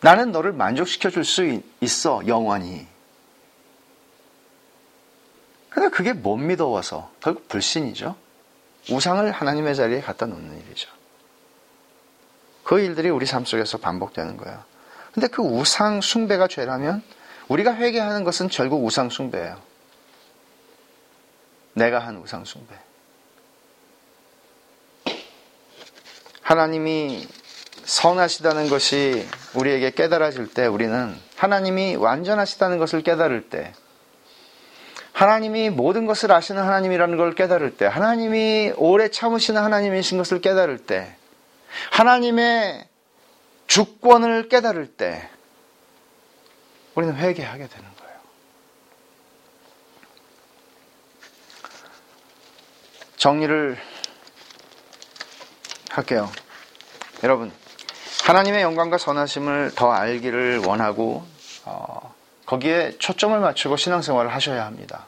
[0.00, 2.86] 나는 너를 만족시켜 줄 수 있어, 영원히.
[5.68, 8.16] 근데 그게 못 믿어와서 결국 불신이죠.
[8.90, 10.88] 우상을 하나님의 자리에 갖다 놓는 일이죠.
[12.64, 14.77] 그 일들이 우리 삶 속에서 반복되는 거예요.
[15.18, 17.02] 근데 그 우상 숭배가 죄라면
[17.48, 19.60] 우리가 회개하는 것은 결국 우상 숭배예요.
[21.72, 22.76] 내가 한 우상 숭배.
[26.40, 27.26] 하나님이
[27.82, 33.72] 선하시다는 것이 우리에게 깨달아질 때 우리는 하나님이 완전하시다는 것을 깨달을 때
[35.14, 41.16] 하나님이 모든 것을 아시는 하나님이라는 걸 깨달을 때 하나님이 오래 참으시는 하나님이신 것을 깨달을 때
[41.90, 42.86] 하나님의
[43.68, 45.30] 주권을 깨달을 때
[46.94, 48.18] 우리는 회개하게 되는 거예요.
[53.16, 53.78] 정리를
[55.90, 56.30] 할게요.
[57.22, 57.52] 여러분,
[58.24, 61.24] 하나님의 영광과 선하심을 더 알기를 원하고
[61.64, 62.14] 어,
[62.46, 65.06] 거기에 초점을 맞추고 신앙생활을 하셔야 합니다.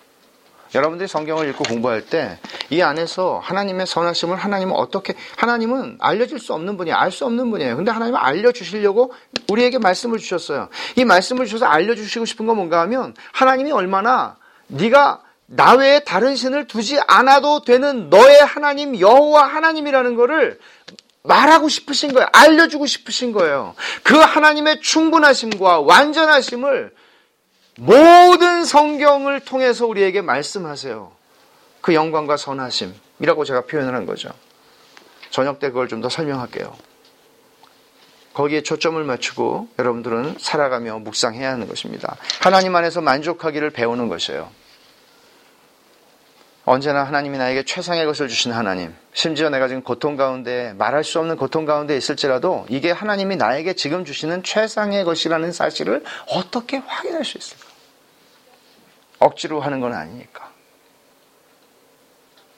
[0.74, 2.38] 여러분들이 성경을 읽고 공부할 때
[2.70, 7.76] 이 안에서 하나님의 선하심을 하나님은 어떻게 하나님은 알려질 수 없는 분이 알 수 없는 분이에요.
[7.76, 9.12] 근데 하나님은 알려주시려고
[9.48, 10.68] 우리에게 말씀을 주셨어요.
[10.94, 14.36] 이 말씀을 주셔서 알려주시고 싶은 건 뭔가 하면 하나님이 얼마나
[14.68, 20.60] 네가 나 외에 다른 신을 두지 않아도 되는 너의 하나님 여호와 하나님이라는 것을
[21.24, 22.28] 말하고 싶으신 거예요.
[22.32, 23.74] 알려주고 싶으신 거예요.
[24.04, 26.92] 그 하나님의 충분하심과 완전하심을
[27.82, 31.10] 모든 성경을 통해서 우리에게 말씀하세요.
[31.80, 34.28] 그 영광과 선하심이라고 제가 표현을 한 거죠.
[35.30, 36.76] 저녁 때 그걸 좀 더 설명할게요.
[38.34, 42.16] 거기에 초점을 맞추고 여러분들은 살아가며 묵상해야 하는 것입니다.
[42.42, 44.50] 하나님 안에서 만족하기를 배우는 것이에요.
[46.66, 48.94] 언제나 하나님이 나에게 최상의 것을 주신 하나님.
[49.14, 54.04] 심지어 내가 지금 고통 가운데 말할 수 없는 고통 가운데 있을지라도 이게 하나님이 나에게 지금
[54.04, 57.69] 주시는 최상의 것이라는 사실을 어떻게 확인할 수 있을까?
[59.20, 60.50] 억지로 하는 건 아니니까.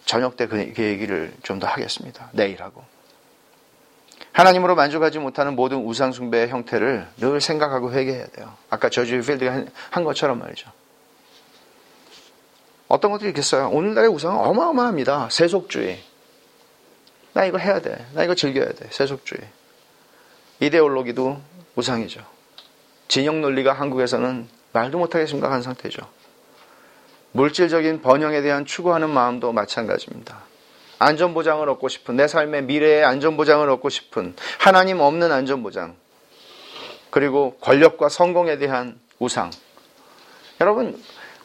[0.05, 2.31] 저녁 때 그 얘기를 좀 더 하겠습니다.
[2.33, 2.85] 내일 하고.
[4.33, 8.55] 하나님으로 만족하지 못하는 모든 우상숭배의 형태를 늘 생각하고 회개해야 돼요.
[8.71, 10.71] 아까 저주 필드가 한 것처럼 말이죠.
[12.89, 13.69] 어떤 것들이 있겠어요?
[13.71, 15.29] 오늘날의 우상은 어마어마합니다.
[15.31, 16.03] 세속주의.
[17.33, 18.07] 나 이거 해야 돼.
[18.13, 18.89] 나 이거 즐겨야 돼.
[18.91, 19.41] 세속주의.
[20.61, 21.41] 이데올로기도
[21.77, 22.25] 우상이죠.
[23.09, 26.03] 진영 논리가 한국에서는 말도 못하게 심각한 상태죠.
[27.33, 30.39] 물질적인 번영에 대한 추구하는 마음도 마찬가지입니다.
[30.99, 35.97] 안전보장을 얻고 싶은, 내 삶의 미래의 안전보장을 얻고 싶은, 하나님 없는 안전보장,
[37.11, 39.51] 그리고 권력과 성공에 대한 우상.
[40.61, 41.03] 여러분,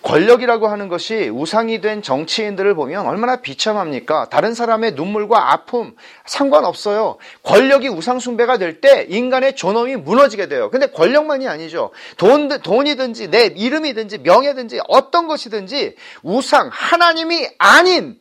[0.07, 4.29] 권력이라고 하는 것이 우상이 된 정치인들을 보면 얼마나 비참합니까?
[4.29, 5.95] 다른 사람의 눈물과 아픔
[6.25, 7.17] 상관없어요.
[7.43, 10.69] 권력이 우상숭배가 될 때 인간의 존엄이 무너지게 돼요.
[10.69, 11.91] 근데 권력만이 아니죠.
[12.15, 18.17] 돈, 돈이든지 내 이름이든지 명예든지 어떤 것이든지 우상, 하나님이 아닌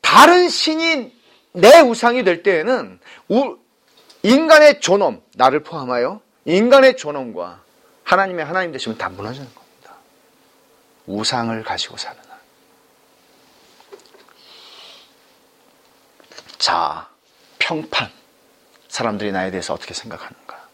[0.00, 1.12] 다른 신인
[1.52, 3.56] 내 우상이 될 때에는 우,
[4.22, 7.60] 인간의 존엄, 나를 포함하여 인간의 존엄과
[8.04, 9.65] 하나님의 하나님 되시면 다 무너지는 거예요.
[11.06, 12.38] 우상을 가지고 사는 한.
[16.58, 17.08] 자,
[17.58, 18.10] 평판.
[18.88, 20.66] 사람들이 나에 대해서 어떻게 생각하는가.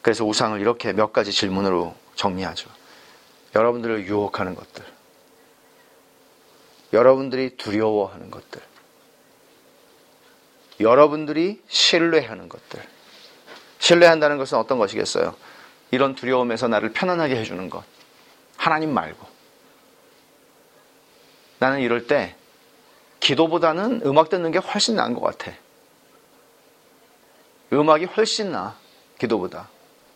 [0.00, 2.70] 그래서 우상을 이렇게 몇 가지 질문으로 정리하죠.
[3.56, 4.84] 여러분들을 유혹하는 것들.
[6.92, 8.62] 여러분들이 두려워하는 것들.
[10.78, 12.82] 여러분들이 신뢰하는 것들.
[13.80, 15.34] 신뢰한다는 것은 어떤 것이겠어요?
[15.90, 17.84] 이런 두려움에서 나를 편안하게 해주는 것.
[18.56, 19.26] 하나님 말고.
[21.58, 22.34] 나는 이럴 때
[23.20, 25.52] 기도보다는 음악 듣는 게 훨씬 나은 것 같아.
[27.72, 28.76] 음악이 훨씬 나아.
[29.18, 29.68] 기도보다.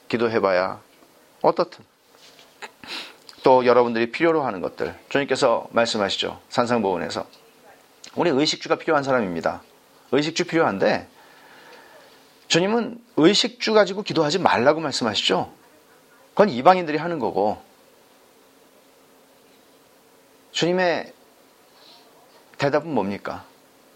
[0.09, 0.81] 기도해봐야
[1.43, 1.85] 어떻든.
[3.43, 4.99] 또 여러분들이 필요로 하는 것들.
[5.09, 6.41] 주님께서 말씀하시죠.
[6.51, 7.27] 산상보원에서.
[8.15, 9.63] 우리 의식주가 필요한 사람입니다.
[10.13, 11.09] 의식주 필요한데
[12.49, 15.53] 주님은 의식주 가지고 기도하지 말라고 말씀하시죠.
[16.31, 17.63] 그건 이방인들이 하는 거고
[20.53, 21.13] 주님의
[22.59, 23.45] 대답은 뭡니까?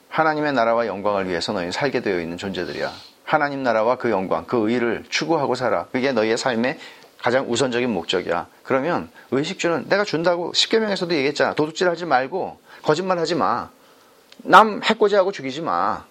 [0.09, 2.93] 하나님의 나라와 영광을 위해서 너희는 살게 되어 있는 존재들이야.
[3.25, 5.87] 하나님 나라와 그 영광, 그 의를 추구하고 살아.
[5.91, 6.79] 그게 너희의 삶의
[7.19, 8.47] 가장 우선적인 목적이야.
[8.63, 11.55] 그러면 의식주는 내가 준다고 십계명에서도 얘기했잖아.
[11.55, 13.71] 도둑질 하지 말고 거짓말 하지 마.
[14.39, 16.05] 남 해코지하고 죽이지 마.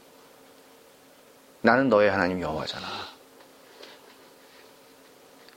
[1.62, 2.86] 나는 너의 하나님 여호와잖아.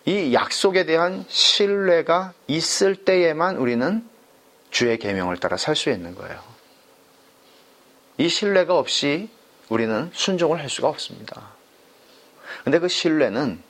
[0.04, 4.06] 이 약속에 대한 신뢰가 있을 때에만 우리는
[4.76, 6.38] 주의 계명을 따라 살 수 있는 거예요.
[8.18, 9.30] 이 신뢰가 없이
[9.70, 11.48] 우리는 순종을 할 수가 없습니다.
[12.62, 13.62] 근데 그 신뢰는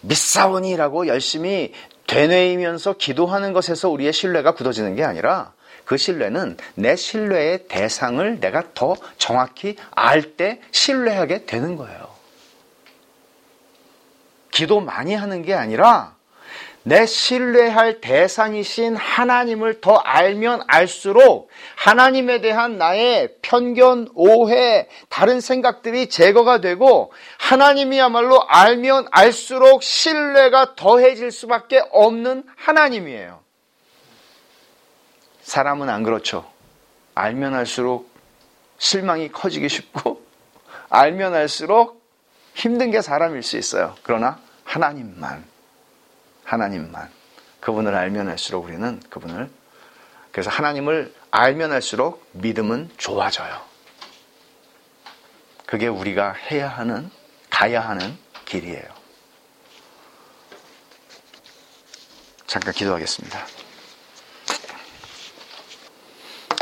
[0.00, 1.74] 믿사오니라고 열심히
[2.06, 5.52] 되뇌이면서 기도하는 것에서 우리의 신뢰가 굳어지는 게 아니라
[5.84, 12.08] 그 신뢰는 내 신뢰의 대상을 내가 더 정확히 알 때 신뢰하게 되는 거예요.
[14.50, 16.15] 기도 많이 하는 게 아니라
[16.86, 26.60] 내 신뢰할 대상이신 하나님을 더 알면 알수록 하나님에 대한 나의 편견, 오해, 다른 생각들이 제거가
[26.60, 33.40] 되고 하나님이야말로 알면 알수록 신뢰가 더해질 수밖에 없는 하나님이에요.
[35.42, 36.48] 사람은 안 그렇죠.
[37.16, 38.08] 알면 알수록
[38.78, 40.22] 실망이 커지기 쉽고
[40.88, 42.00] 알면 알수록
[42.54, 43.96] 힘든 게 사람일 수 있어요.
[44.04, 45.55] 그러나 하나님만
[46.46, 47.10] 하나님만.
[47.60, 49.50] 그분을 알면 할수록 우리는 그분을
[50.32, 53.60] 그래서 하나님을 알면 할수록 믿음은 좋아져요.
[55.66, 57.10] 그게 우리가 해야 하는
[57.50, 58.84] 가야 하는 길이에요.
[62.46, 63.46] 잠깐 기도하겠습니다.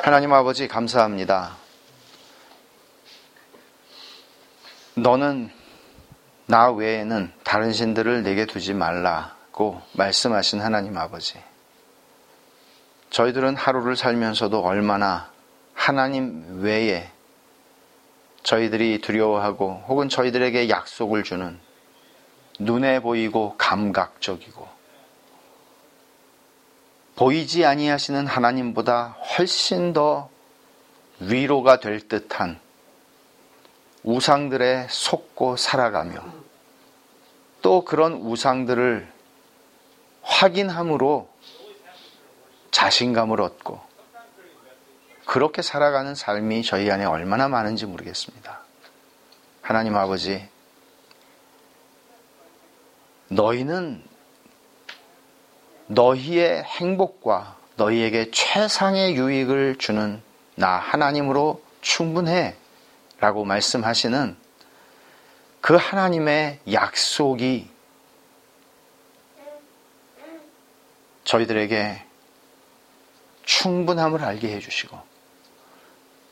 [0.03, 1.57] 하나님 아버지 감사합니다.
[4.95, 5.51] 너는
[6.47, 9.34] 나 외에는 다른 신들을 내게 두지 말라.
[9.55, 11.39] 있고 말씀하신 하나님 아버지.
[13.11, 15.31] 저희들은 하루를 살면서도 얼마나
[15.73, 17.09] 하나님 외에
[18.43, 21.59] 저희들이 두려워하고 혹은 저희들에게 약속을 주는
[22.59, 24.69] 눈에 보이고 감각적이고
[27.17, 30.29] 보이지 아니하시는 하나님보다 훨씬 더
[31.21, 32.59] 위로가 될 듯한
[34.03, 36.21] 우상들에 속고 살아가며
[37.63, 39.14] 또 그런 우상들을
[40.25, 41.29] 확인함으로
[42.71, 43.81] 자신감을 얻고
[45.25, 48.61] 그렇게 살아가는 삶이 저희 안에 얼마나 많은지 모르겠습니다.
[49.63, 50.47] 하나님 아버지,
[53.29, 54.03] 너희는
[55.87, 60.23] 너희의 행복과 너희에게 최상의 유익을 주는
[60.55, 62.57] 나 하나님으로 충분해
[63.21, 64.37] 라고 말씀하시는
[65.61, 67.74] 그 하나님의 약속이
[71.25, 72.05] 저희들에게
[73.45, 74.99] 충분함을 알게 해주시고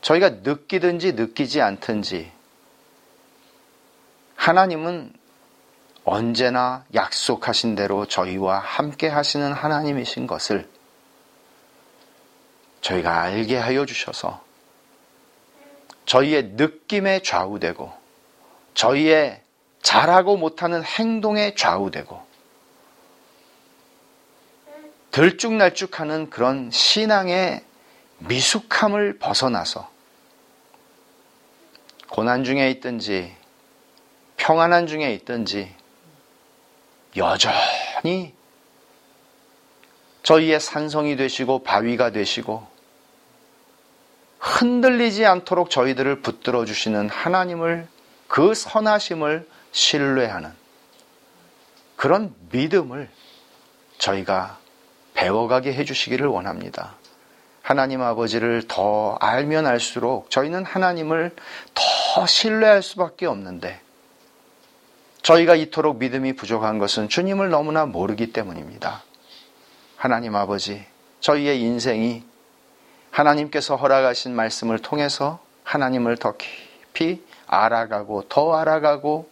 [0.01, 2.31] 저희가 느끼든지 느끼지 않든지
[4.37, 5.13] 하나님은
[6.05, 10.69] 언제나 약속하신 대로 저희와 함께 하시는 하나님이신 것을
[12.81, 14.43] 저희가 알게 하여 주셔서
[16.07, 17.93] 저희의 느낌에 좌우되고
[18.75, 19.43] 저희의
[19.83, 22.32] 잘하고 못하는 행동에 좌우되고
[25.13, 27.63] 들쭉날쭉하는 그런 신앙의
[28.19, 29.91] 미숙함을 벗어나서
[32.09, 33.35] 고난 중에 있든지
[34.37, 35.75] 평안한 중에 있든지
[37.17, 38.35] 여전히
[40.23, 42.67] 저희의 산성이 되시고 바위가 되시고
[44.39, 47.87] 흔들리지 않도록 저희들을 붙들어 주시는 하나님을
[48.29, 50.53] 그 선하심을 신뢰하는
[51.97, 53.11] 그런 믿음을
[53.99, 54.62] 저희가
[55.15, 56.95] 배워가게 해주시기를 원합니다.
[57.63, 61.35] 하나님 아버지를 더 알면 알수록 저희는 하나님을
[61.75, 63.81] 더 신뢰할 수밖에 없는데
[65.23, 69.05] 저희가 이토록 믿음이 부족한 것은 주님을 너무나 모르기 때문입니다.
[69.97, 70.85] 하나님 아버지,
[71.21, 72.25] 저희의 인생이
[73.13, 79.31] 하나님께서 허락하신 말씀을 통해서 하나님을 더 깊이 알아가고 더 알아가고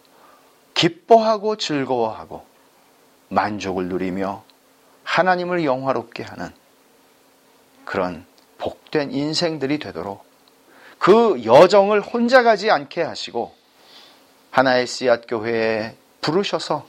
[0.73, 2.45] 기뻐하고 즐거워하고
[3.27, 4.43] 만족을 누리며
[5.11, 6.53] 하나님을 영화롭게 하는
[7.83, 8.25] 그런
[8.59, 10.23] 복된 인생들이 되도록
[10.99, 13.53] 그 여정을 혼자 가지 않게 하시고
[14.51, 16.87] 하나의 씨앗 교회에 부르셔서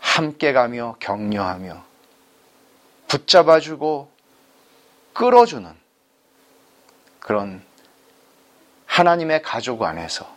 [0.00, 1.84] 함께 가며 격려하며
[3.06, 4.10] 붙잡아주고
[5.12, 5.72] 끌어주는
[7.20, 7.64] 그런
[8.86, 10.28] 하나님의 가족 안에서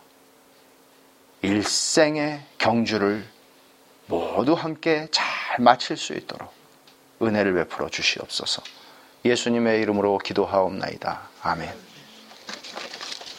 [1.42, 3.26] 일생의 경주를
[4.08, 5.26] 모두 함께 잘
[5.60, 6.52] 마칠 수 있도록
[7.22, 8.62] 은혜를 베풀어 주시옵소서.
[9.24, 11.28] 예수님의 이름으로 기도하옵나이다.
[11.42, 11.87] 아멘.